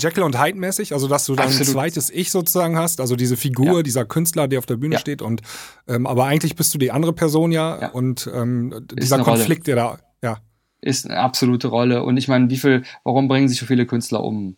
[0.00, 1.66] Jekyll und Hyde mäßig, also dass du dann Absolut.
[1.66, 3.82] ein zweites Ich sozusagen hast, also diese Figur, ja.
[3.82, 5.00] dieser Künstler, der auf der Bühne ja.
[5.00, 5.42] steht und
[5.88, 7.88] ähm, aber eigentlich bist du die andere Person ja, ja.
[7.88, 9.74] und ähm, dieser Konflikt, Rolle.
[9.74, 10.38] der da, ja.
[10.80, 14.22] Ist eine absolute Rolle und ich meine, wie viel, warum bringen sich so viele Künstler
[14.22, 14.56] um?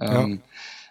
[0.00, 0.40] Ähm,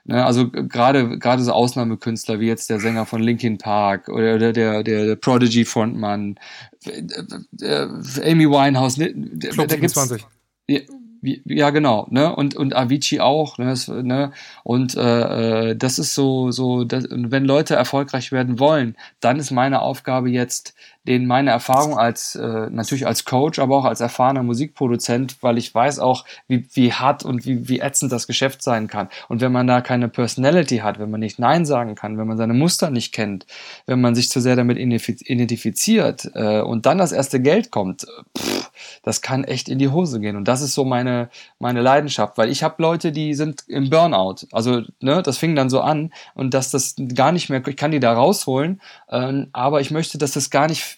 [0.05, 4.53] Ne, also gerade gerade so Ausnahmekünstler wie jetzt der Sänger von Linkin Park oder der
[4.53, 6.39] der, der Prodigy Frontmann,
[6.85, 7.87] äh,
[8.23, 10.25] Amy Winehouse, ne, Club da 27.
[10.67, 10.79] Ja,
[11.21, 14.31] ja genau, ne und und Avicii auch, ne, das, ne
[14.63, 19.51] und äh, äh, das ist so so, das, wenn Leute erfolgreich werden wollen, dann ist
[19.51, 20.73] meine Aufgabe jetzt
[21.07, 25.73] denen meine Erfahrung als äh, natürlich als Coach, aber auch als erfahrener Musikproduzent, weil ich
[25.73, 29.09] weiß auch, wie, wie hart und wie, wie ätzend das Geschäft sein kann.
[29.27, 32.37] Und wenn man da keine Personality hat, wenn man nicht Nein sagen kann, wenn man
[32.37, 33.45] seine Muster nicht kennt,
[33.85, 38.05] wenn man sich zu sehr damit identifiziert äh, und dann das erste Geld kommt,
[38.37, 38.69] pff,
[39.03, 40.35] das kann echt in die Hose gehen.
[40.35, 41.29] Und das ist so meine,
[41.59, 44.47] meine Leidenschaft, weil ich habe Leute, die sind im Burnout.
[44.51, 47.91] Also, ne, das fing dann so an und dass das gar nicht mehr, ich kann
[47.91, 50.88] die da rausholen, äh, aber ich möchte, dass das gar nicht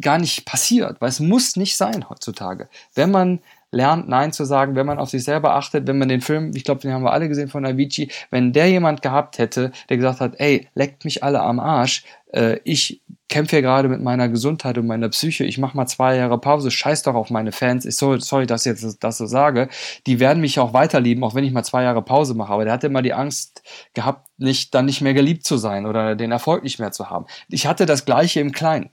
[0.00, 2.68] gar nicht passiert, weil es muss nicht sein heutzutage.
[2.94, 6.20] Wenn man lernt, Nein zu sagen, wenn man auf sich selber achtet, wenn man den
[6.20, 9.72] Film, ich glaube, den haben wir alle gesehen von Avicii, wenn der jemand gehabt hätte,
[9.88, 14.00] der gesagt hat, ey, leckt mich alle am Arsch, äh, ich kämpfe hier gerade mit
[14.00, 17.52] meiner Gesundheit und meiner Psyche, ich mache mal zwei Jahre Pause, scheiß doch auf meine
[17.52, 19.68] Fans, ich soll, sorry, dass ich jetzt das so sage,
[20.06, 22.72] die werden mich auch weiterlieben, auch wenn ich mal zwei Jahre Pause mache, aber der
[22.72, 23.62] hatte immer die Angst
[23.92, 27.26] gehabt, nicht, dann nicht mehr geliebt zu sein oder den Erfolg nicht mehr zu haben.
[27.50, 28.88] Ich hatte das Gleiche im Kleinen.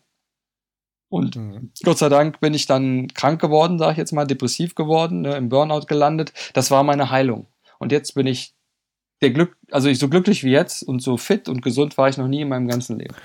[1.16, 1.72] Und mhm.
[1.86, 5.38] Gott sei Dank bin ich dann krank geworden, sage ich jetzt mal, depressiv geworden, ne,
[5.38, 6.34] im Burnout gelandet.
[6.51, 7.47] Das war meine Heilung.
[7.80, 8.53] Und jetzt bin ich
[9.22, 12.18] der Glück, also ich so glücklich wie jetzt und so fit und gesund war ich
[12.18, 13.16] noch nie in meinem ganzen Leben.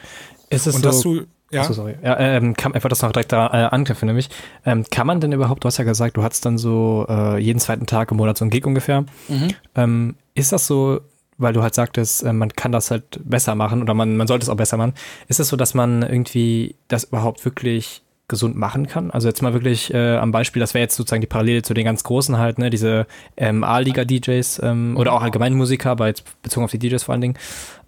[0.50, 1.62] Ist es und so, dass du ja.
[1.62, 1.96] Achso, sorry.
[2.00, 4.30] Ja, ähm, kann einfach das noch direkt da äh, anknüpfen, nämlich.
[4.64, 7.58] Ähm, kann man denn überhaupt, du hast ja gesagt, du hattest dann so äh, jeden
[7.58, 9.00] zweiten Tag im Monat so ein Gig ungefähr.
[9.26, 9.48] Mhm.
[9.74, 11.00] Ähm, ist das so,
[11.40, 14.44] weil du halt sagtest, äh, man kann das halt besser machen oder man, man sollte
[14.44, 14.94] es auch besser machen.
[15.28, 19.10] Ist es so, dass man irgendwie das überhaupt wirklich gesund machen kann?
[19.10, 21.84] Also jetzt mal wirklich äh, am Beispiel, das wäre jetzt sozusagen die Parallele zu den
[21.84, 23.06] ganz großen halt, ne, diese
[23.36, 27.20] ähm, A-Liga-DJs ähm, oder auch allgemein Musiker, aber jetzt bezogen auf die DJs vor allen
[27.20, 27.34] Dingen.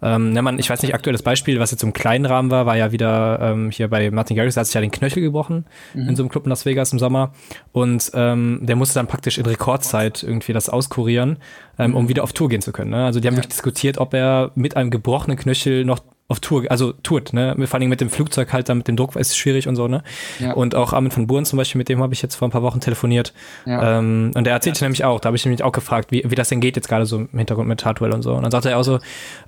[0.03, 2.77] Ähm, ne, man, ich weiß nicht, aktuelles Beispiel, was jetzt im kleinen Rahmen war, war
[2.77, 6.09] ja wieder ähm, hier bei Martin Garrix, der hat sich ja den Knöchel gebrochen mhm.
[6.09, 7.31] in so einem Club in Las Vegas im Sommer
[7.71, 11.37] und ähm, der musste dann praktisch in Rekordzeit irgendwie das auskurieren,
[11.79, 12.91] ähm, um wieder auf Tour gehen zu können.
[12.91, 13.05] Ne?
[13.05, 13.37] Also die haben ja.
[13.39, 17.55] wirklich diskutiert, ob er mit einem gebrochenen Knöchel noch auf Tour, also tourt, ne?
[17.67, 19.87] Vor allem mit dem Flugzeug halt, dann mit dem Druck ist es schwierig und so,
[19.87, 20.03] ne?
[20.39, 20.53] Ja.
[20.53, 22.63] Und auch Armin von Buren zum Beispiel, mit dem habe ich jetzt vor ein paar
[22.63, 23.33] Wochen telefoniert.
[23.65, 23.99] Ja.
[23.99, 24.85] Ähm, und der erzählte ja.
[24.85, 27.05] nämlich auch, da habe ich nämlich auch gefragt, wie, wie das denn geht jetzt gerade
[27.05, 28.33] so im Hintergrund mit Hardwell und so.
[28.33, 28.99] Und dann sagte er auch so,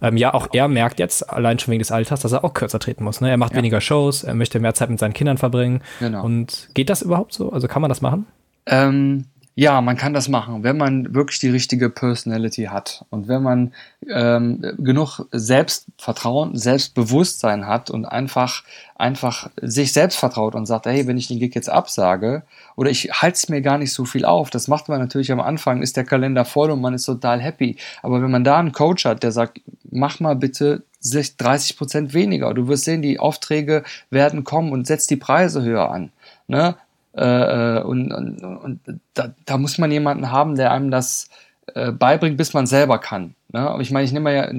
[0.02, 2.80] ähm, ja, auch er merkt jetzt, allein schon wegen des Alters, dass er auch kürzer
[2.80, 3.22] treten muss.
[3.22, 3.30] Ne?
[3.30, 5.82] Er macht weniger Shows, er möchte mehr Zeit mit seinen Kindern verbringen.
[6.00, 6.24] Genau.
[6.24, 7.52] Und geht das überhaupt so?
[7.52, 8.28] Also kann man das machen?
[8.68, 9.26] Ähm,
[9.58, 13.74] ja, man kann das machen, wenn man wirklich die richtige Personality hat und wenn man
[14.06, 18.64] ähm, genug Selbstvertrauen, Selbstbewusstsein hat und einfach
[18.96, 22.44] einfach sich selbst vertraut und sagt, hey, wenn ich den Gig jetzt absage
[22.76, 25.40] oder ich halte es mir gar nicht so viel auf, das macht man natürlich am
[25.40, 27.78] Anfang, ist der Kalender voll und man ist total happy.
[28.04, 32.54] Aber wenn man da einen Coach hat, der sagt, mach mal bitte 30 Prozent weniger,
[32.54, 36.12] du wirst sehen, die Aufträge werden kommen und setzt die Preise höher an.
[36.48, 36.76] Ne?
[37.16, 38.80] Äh, und und, und
[39.14, 41.30] da, da muss man jemanden haben, der einem das
[41.74, 43.36] äh, beibringt, bis man selber kann.
[43.52, 43.78] Ne?
[43.80, 44.52] Ich meine, ich nehme ja,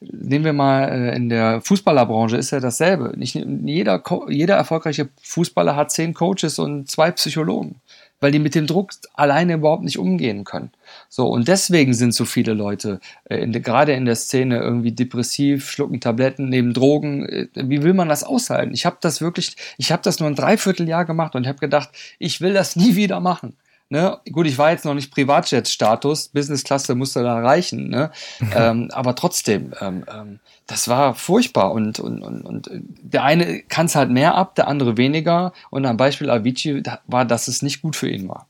[0.00, 3.14] nehmen wir mal äh, in der Fußballerbranche ist ja dasselbe.
[3.16, 7.80] Nicht, jeder, jeder erfolgreiche Fußballer hat zehn Coaches und zwei Psychologen
[8.20, 10.70] weil die mit dem Druck alleine überhaupt nicht umgehen können.
[11.08, 15.70] So, und deswegen sind so viele Leute, äh, in, gerade in der Szene, irgendwie depressiv,
[15.70, 17.26] schlucken Tabletten, nehmen Drogen.
[17.28, 18.74] Äh, wie will man das aushalten?
[18.74, 22.40] Ich habe das wirklich, ich habe das nur ein Dreivierteljahr gemacht und habe gedacht, ich
[22.40, 23.56] will das nie wieder machen.
[23.90, 24.18] Ne?
[24.30, 28.10] Gut, ich war jetzt noch nicht Privatjet-Status, Business-Klasse musste da reichen, ne?
[28.54, 33.86] ähm, aber trotzdem, ähm, ähm, das war furchtbar und, und, und, und der eine kann
[33.86, 37.80] es halt mehr ab, der andere weniger und am Beispiel Avicii war, dass es nicht
[37.80, 38.46] gut für ihn war.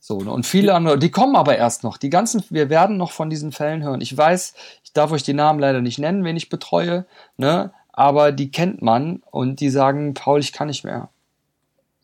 [0.00, 0.32] So, ne?
[0.32, 1.96] Und viele andere, die kommen aber erst noch.
[1.96, 4.00] Die ganzen, wir werden noch von diesen Fällen hören.
[4.00, 7.06] Ich weiß, ich darf euch die Namen leider nicht nennen, wen ich betreue,
[7.36, 7.72] ne?
[7.92, 11.08] aber die kennt man und die sagen, Paul, ich kann nicht mehr.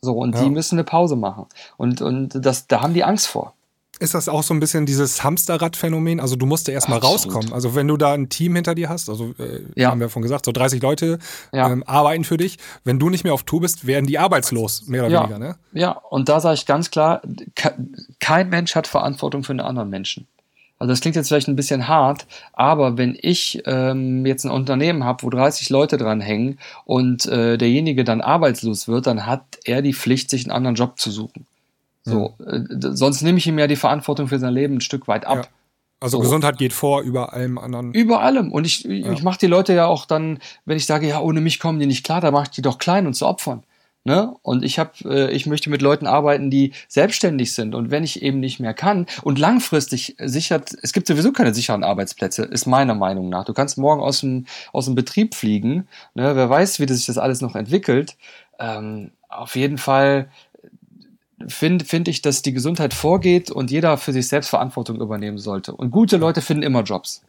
[0.00, 0.44] So, und ja.
[0.44, 1.46] die müssen eine Pause machen.
[1.76, 3.54] Und, und das, da haben die Angst vor.
[4.00, 6.20] Ist das auch so ein bisschen dieses Hamsterrad-Phänomen?
[6.20, 7.52] Also du musst ja erstmal rauskommen.
[7.52, 9.90] Also wenn du da ein Team hinter dir hast, also äh, ja.
[9.90, 11.18] haben wir von gesagt, so 30 Leute
[11.52, 11.68] ja.
[11.68, 12.58] ähm, arbeiten für dich.
[12.84, 15.20] Wenn du nicht mehr auf Tour bist, werden die arbeitslos, mehr oder ja.
[15.22, 15.38] weniger.
[15.40, 15.56] Ne?
[15.72, 17.22] Ja, und da sage ich ganz klar,
[18.20, 20.28] kein Mensch hat Verantwortung für einen anderen Menschen.
[20.78, 25.04] Also das klingt jetzt vielleicht ein bisschen hart, aber wenn ich ähm, jetzt ein Unternehmen
[25.04, 29.82] habe, wo 30 Leute dran hängen und äh, derjenige dann arbeitslos wird, dann hat er
[29.82, 31.46] die Pflicht, sich einen anderen Job zu suchen.
[32.04, 35.26] So, äh, sonst nehme ich ihm ja die Verantwortung für sein Leben ein Stück weit
[35.26, 35.36] ab.
[35.36, 35.44] Ja.
[36.00, 36.22] Also so.
[36.22, 37.92] Gesundheit geht vor über allem anderen.
[37.92, 38.52] Über allem.
[38.52, 39.12] Und ich, ja.
[39.12, 41.86] ich mache die Leute ja auch dann, wenn ich sage, ja, ohne mich kommen die
[41.86, 43.64] nicht klar, da mache ich die doch klein und zu Opfern.
[44.04, 44.34] Ne?
[44.42, 47.74] Und ich habe, äh, ich möchte mit Leuten arbeiten, die selbstständig sind.
[47.74, 51.84] Und wenn ich eben nicht mehr kann und langfristig sichert, es gibt sowieso keine sicheren
[51.84, 53.44] Arbeitsplätze, ist meiner Meinung nach.
[53.44, 55.88] Du kannst morgen aus dem aus dem Betrieb fliegen.
[56.14, 56.34] Ne?
[56.36, 58.16] Wer weiß, wie sich das alles noch entwickelt.
[58.58, 60.30] Ähm, auf jeden Fall
[61.46, 65.74] finde find ich, dass die Gesundheit vorgeht und jeder für sich selbst Verantwortung übernehmen sollte.
[65.74, 67.22] Und gute Leute finden immer Jobs.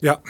[0.00, 0.20] Ja,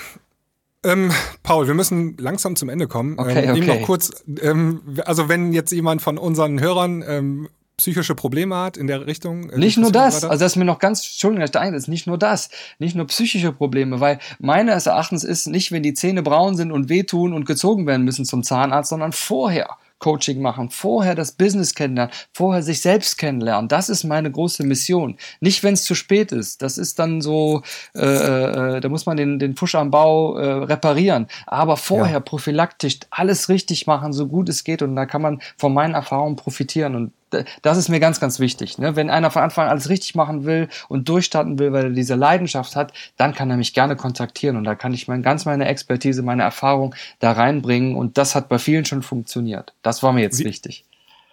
[0.85, 1.11] ähm,
[1.43, 3.19] Paul, wir müssen langsam zum Ende kommen.
[3.19, 3.67] Okay, ähm, okay.
[3.67, 7.49] noch kurz, ähm, also wenn jetzt jemand von unseren Hörern ähm,
[7.79, 9.51] psychische Probleme hat in der Richtung.
[9.51, 12.19] Äh, nicht nur das, also das ist mir noch ganz, Entschuldigung, dass ist nicht nur
[12.19, 16.73] das, nicht nur psychische Probleme, weil meines Erachtens ist nicht, wenn die Zähne braun sind
[16.73, 19.77] und wehtun und gezogen werden müssen zum Zahnarzt, sondern vorher.
[19.99, 23.69] Coaching machen, vorher das Business kennenlernen, vorher sich selbst kennenlernen.
[23.69, 25.17] Das ist meine große Mission.
[25.41, 26.63] Nicht, wenn es zu spät ist.
[26.63, 27.63] Das ist dann so,
[27.95, 31.27] äh, äh, da muss man den, den Push am Bau äh, reparieren.
[31.47, 32.21] Aber vorher ja.
[32.21, 34.83] prophylaktisch alles richtig machen, so gut es geht.
[34.83, 36.95] Und da kann man von meinen Erfahrungen profitieren.
[36.95, 37.13] Und
[37.63, 38.79] das ist mir ganz, ganz wichtig.
[38.79, 38.97] Ne?
[38.97, 42.15] Wenn einer von Anfang an alles richtig machen will und durchstarten will, weil er diese
[42.15, 45.67] Leidenschaft hat, dann kann er mich gerne kontaktieren und da kann ich mein, ganz meine
[45.67, 49.75] Expertise, meine Erfahrung da reinbringen und das hat bei vielen schon funktioniert.
[49.83, 50.85] Das war mir jetzt wie, wichtig.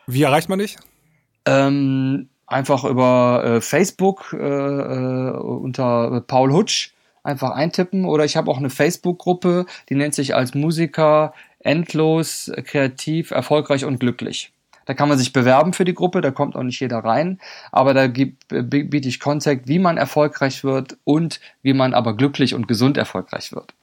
[0.07, 0.77] Wie erreicht man dich?
[1.45, 6.91] Ähm, einfach über äh, Facebook äh, äh, unter Paul Hutsch
[7.23, 13.31] einfach eintippen oder ich habe auch eine Facebook-Gruppe, die nennt sich als Musiker endlos, kreativ,
[13.31, 14.51] erfolgreich und glücklich.
[14.85, 17.39] Da kann man sich bewerben für die Gruppe, da kommt auch nicht jeder rein,
[17.71, 22.67] aber da biete ich Contact, wie man erfolgreich wird und wie man aber glücklich und
[22.67, 23.73] gesund erfolgreich wird.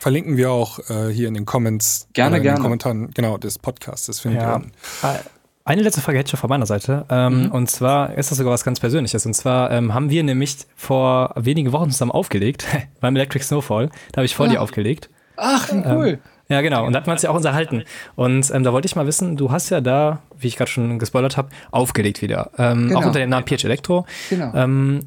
[0.00, 2.08] Verlinken wir auch äh, hier in den Comments.
[2.12, 2.58] Gerne, in gerne.
[2.58, 4.06] Den Kommentaren, genau, des Podcasts.
[4.06, 4.60] Das findet ja.
[5.02, 5.20] ihr.
[5.64, 7.04] Eine letzte Frage hätte ich von meiner Seite.
[7.08, 7.52] Ähm, mhm.
[7.52, 9.24] Und zwar ist das sogar was ganz Persönliches.
[9.26, 12.66] Und zwar ähm, haben wir nämlich vor wenigen Wochen zusammen aufgelegt
[13.00, 13.90] beim Electric Snowfall.
[14.10, 14.48] Da habe ich vor ah.
[14.48, 15.08] dir aufgelegt.
[15.36, 16.08] Ach, wie cool.
[16.08, 16.18] Ähm,
[16.52, 16.86] ja, genau.
[16.86, 17.84] Und da hat man uns ja auch unterhalten.
[18.14, 20.98] Und ähm, da wollte ich mal wissen, du hast ja da, wie ich gerade schon
[20.98, 22.50] gespoilert habe, aufgelegt wieder.
[22.58, 23.00] Ähm, genau.
[23.00, 24.06] Auch unter dem Namen PH Electro.
[24.28, 24.54] Genau.
[24.54, 25.00] Ähm,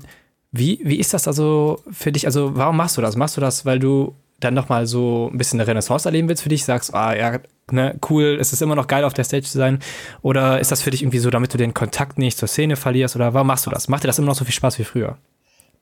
[0.51, 2.25] wie, wie ist das also für dich?
[2.25, 3.15] Also, warum machst du das?
[3.15, 6.49] Machst du das, weil du dann nochmal so ein bisschen eine Renaissance erleben willst für
[6.49, 6.65] dich?
[6.65, 7.39] Sagst, ah, ja,
[7.71, 9.79] ne, cool, es ist immer noch geil, auf der Stage zu sein?
[10.21, 13.15] Oder ist das für dich irgendwie so, damit du den Kontakt nicht zur Szene verlierst?
[13.15, 13.87] Oder warum machst du das?
[13.87, 15.17] Macht dir das immer noch so viel Spaß wie früher?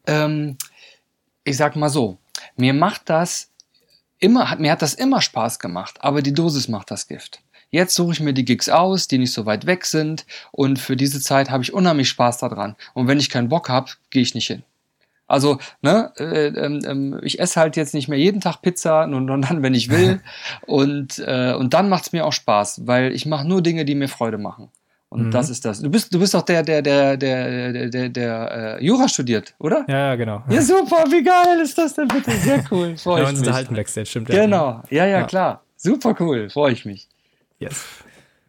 [0.07, 0.57] Ähm,
[1.43, 2.17] ich sag mal so,
[2.57, 3.52] mir macht das
[4.23, 7.41] immer, hat, mir hat das immer Spaß gemacht, aber die Dosis macht das Gift.
[7.69, 10.95] Jetzt suche ich mir die Gigs aus, die nicht so weit weg sind und für
[10.95, 12.75] diese Zeit habe ich unheimlich Spaß daran.
[12.93, 14.63] Und wenn ich keinen Bock habe, gehe ich nicht hin.
[15.27, 19.39] Also, ne, äh, äh, ich esse halt jetzt nicht mehr jeden Tag Pizza, nur, nur
[19.39, 20.21] dann, wenn ich will.
[20.67, 24.07] und, äh, und dann macht's mir auch Spaß, weil ich mache nur Dinge, die mir
[24.07, 24.69] Freude machen.
[25.13, 25.31] Und mhm.
[25.31, 25.79] das ist das.
[25.79, 29.53] Du bist, du bist doch der, der, der, der, der, der, der äh, Jura studiert,
[29.59, 29.85] oder?
[29.87, 30.41] Ja, ja, genau.
[30.49, 32.31] Ja, super, wie geil ist das denn bitte?
[32.31, 32.97] Sehr cool.
[32.97, 33.41] Freue ja, ich mich.
[33.41, 34.29] unterhalten Backstage, stimmt.
[34.29, 35.61] Genau, ja, ja, ja, klar.
[35.77, 37.07] Super cool, freue ich mich.
[37.59, 37.85] Yes.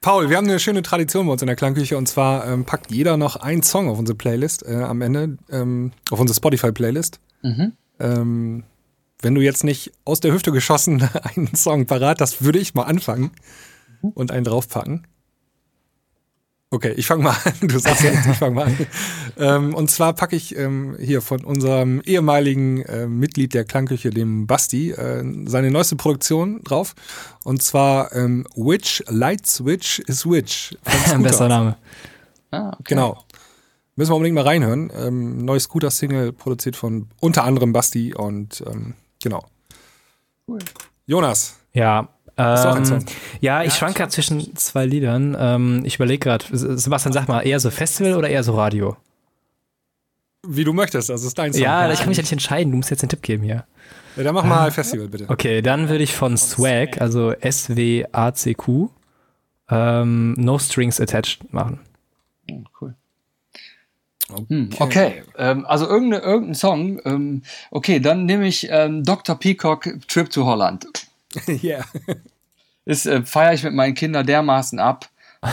[0.00, 2.90] Paul, wir haben eine schöne Tradition bei uns in der Klangküche und zwar ähm, packt
[2.90, 7.20] jeder noch einen Song auf unsere Playlist äh, am Ende, ähm, auf unsere Spotify-Playlist.
[7.42, 7.72] Mhm.
[8.00, 8.64] Ähm,
[9.20, 11.06] wenn du jetzt nicht aus der Hüfte geschossen
[11.36, 13.32] einen Song parat hast, würde ich mal anfangen
[14.00, 14.12] mhm.
[14.14, 15.06] und einen draufpacken.
[16.74, 17.52] Okay, ich fange mal an.
[17.68, 18.86] Du sagst jetzt, ich fange mal an.
[19.38, 24.48] ähm, und zwar packe ich ähm, hier von unserem ehemaligen äh, Mitglied der Klangküche, dem
[24.48, 26.96] Basti, äh, seine neueste Produktion drauf.
[27.44, 30.76] Und zwar ähm, Which Light Switch is Which.
[31.12, 31.76] Ein besser Name.
[32.50, 32.82] Ah, okay.
[32.86, 33.22] Genau.
[33.94, 34.90] Müssen wir unbedingt mal reinhören.
[34.96, 39.46] Ähm, neues Scooter-Single produziert von unter anderem Basti und ähm, genau.
[40.48, 40.58] Cool.
[41.06, 41.54] Jonas.
[41.72, 42.98] Ja, Ist auch ein Song.
[42.98, 43.06] Ähm,
[43.40, 45.36] ja, ich schwank gerade zwischen zwei Liedern.
[45.38, 48.96] Ähm, ich überlege gerade, Sebastian, sag mal, eher so Festival oder eher so Radio?
[50.46, 51.62] Wie du möchtest, das ist dein Song.
[51.62, 52.72] Ja, ich kann mich ja nicht entscheiden.
[52.72, 53.64] Du musst jetzt einen Tipp geben hier.
[54.16, 55.26] Ja, dann mach mal Festival, bitte.
[55.28, 58.90] Okay, dann würde ich von Swag, also S-W-A-C-Q,
[59.70, 61.80] ähm, No Strings Attached machen.
[62.48, 62.94] Hm, cool.
[64.48, 67.00] Hm, okay, ähm, also irgendeine, irgendein Song.
[67.04, 69.38] Ähm, okay, dann nehme ich ähm, Dr.
[69.38, 70.86] Peacock Trip to Holland.
[71.62, 71.84] yeah.
[72.84, 75.08] Ist äh, feiere ich mit meinen Kindern dermaßen ab.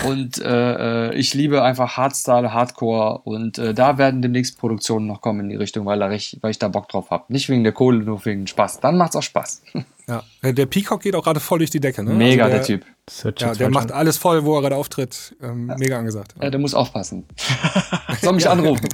[0.06, 5.20] Und äh, äh, ich liebe einfach Hardstyle, Hardcore und äh, da werden demnächst Produktionen noch
[5.20, 7.26] kommen in die Richtung, weil, ich, weil ich da Bock drauf habe.
[7.28, 8.80] Nicht wegen der Kohle, nur wegen Spaß.
[8.80, 9.64] Dann macht's auch Spaß.
[10.08, 12.12] Ja, Äh, der Peacock geht auch gerade voll durch die Decke, ne?
[12.14, 12.86] Mega, Also der, Typ.
[13.06, 13.98] Das hört sich Ja, der macht an.
[13.98, 15.36] alles voll, wo er gerade auftritt.
[15.42, 16.34] Ähm, Mega angesagt.
[16.42, 17.26] Ja, der muss aufpassen.
[18.22, 18.90] Soll mich anrufen.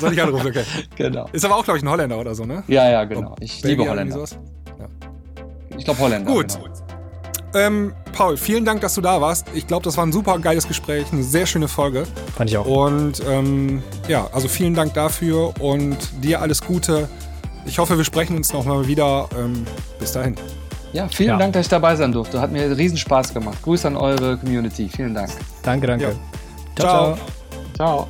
[0.00, 0.64] Soll ich anrufen, okay.
[0.94, 1.28] genau.
[1.32, 2.62] Ist aber auch, glaube ich, ein Holländer oder so, ne?
[2.68, 3.34] Ja, ja, genau.
[3.40, 4.24] Ich Belgier, liebe Holländer.
[5.78, 6.30] Ich glaube Holländer.
[6.32, 6.54] Gut.
[6.54, 6.66] Genau.
[7.54, 9.46] Ähm, Paul, vielen Dank, dass du da warst.
[9.54, 12.04] Ich glaube, das war ein super geiles Gespräch, eine sehr schöne Folge.
[12.36, 12.66] Fand ich auch.
[12.66, 17.08] Und ähm, ja, also vielen Dank dafür und dir alles Gute.
[17.64, 19.28] Ich hoffe, wir sprechen uns noch mal wieder.
[19.38, 19.66] Ähm,
[19.98, 20.36] bis dahin.
[20.92, 21.36] Ja, vielen Ja.
[21.38, 22.40] Dank, dass ich dabei sein durfte.
[22.40, 23.58] Hat mir riesen Spaß gemacht.
[23.62, 24.88] Grüße an eure Community.
[24.88, 25.30] Vielen Dank.
[25.62, 26.04] Danke, danke.
[26.04, 26.12] Ja.
[26.76, 27.16] ciao.
[27.16, 27.18] ciao.
[27.76, 28.08] Ciao.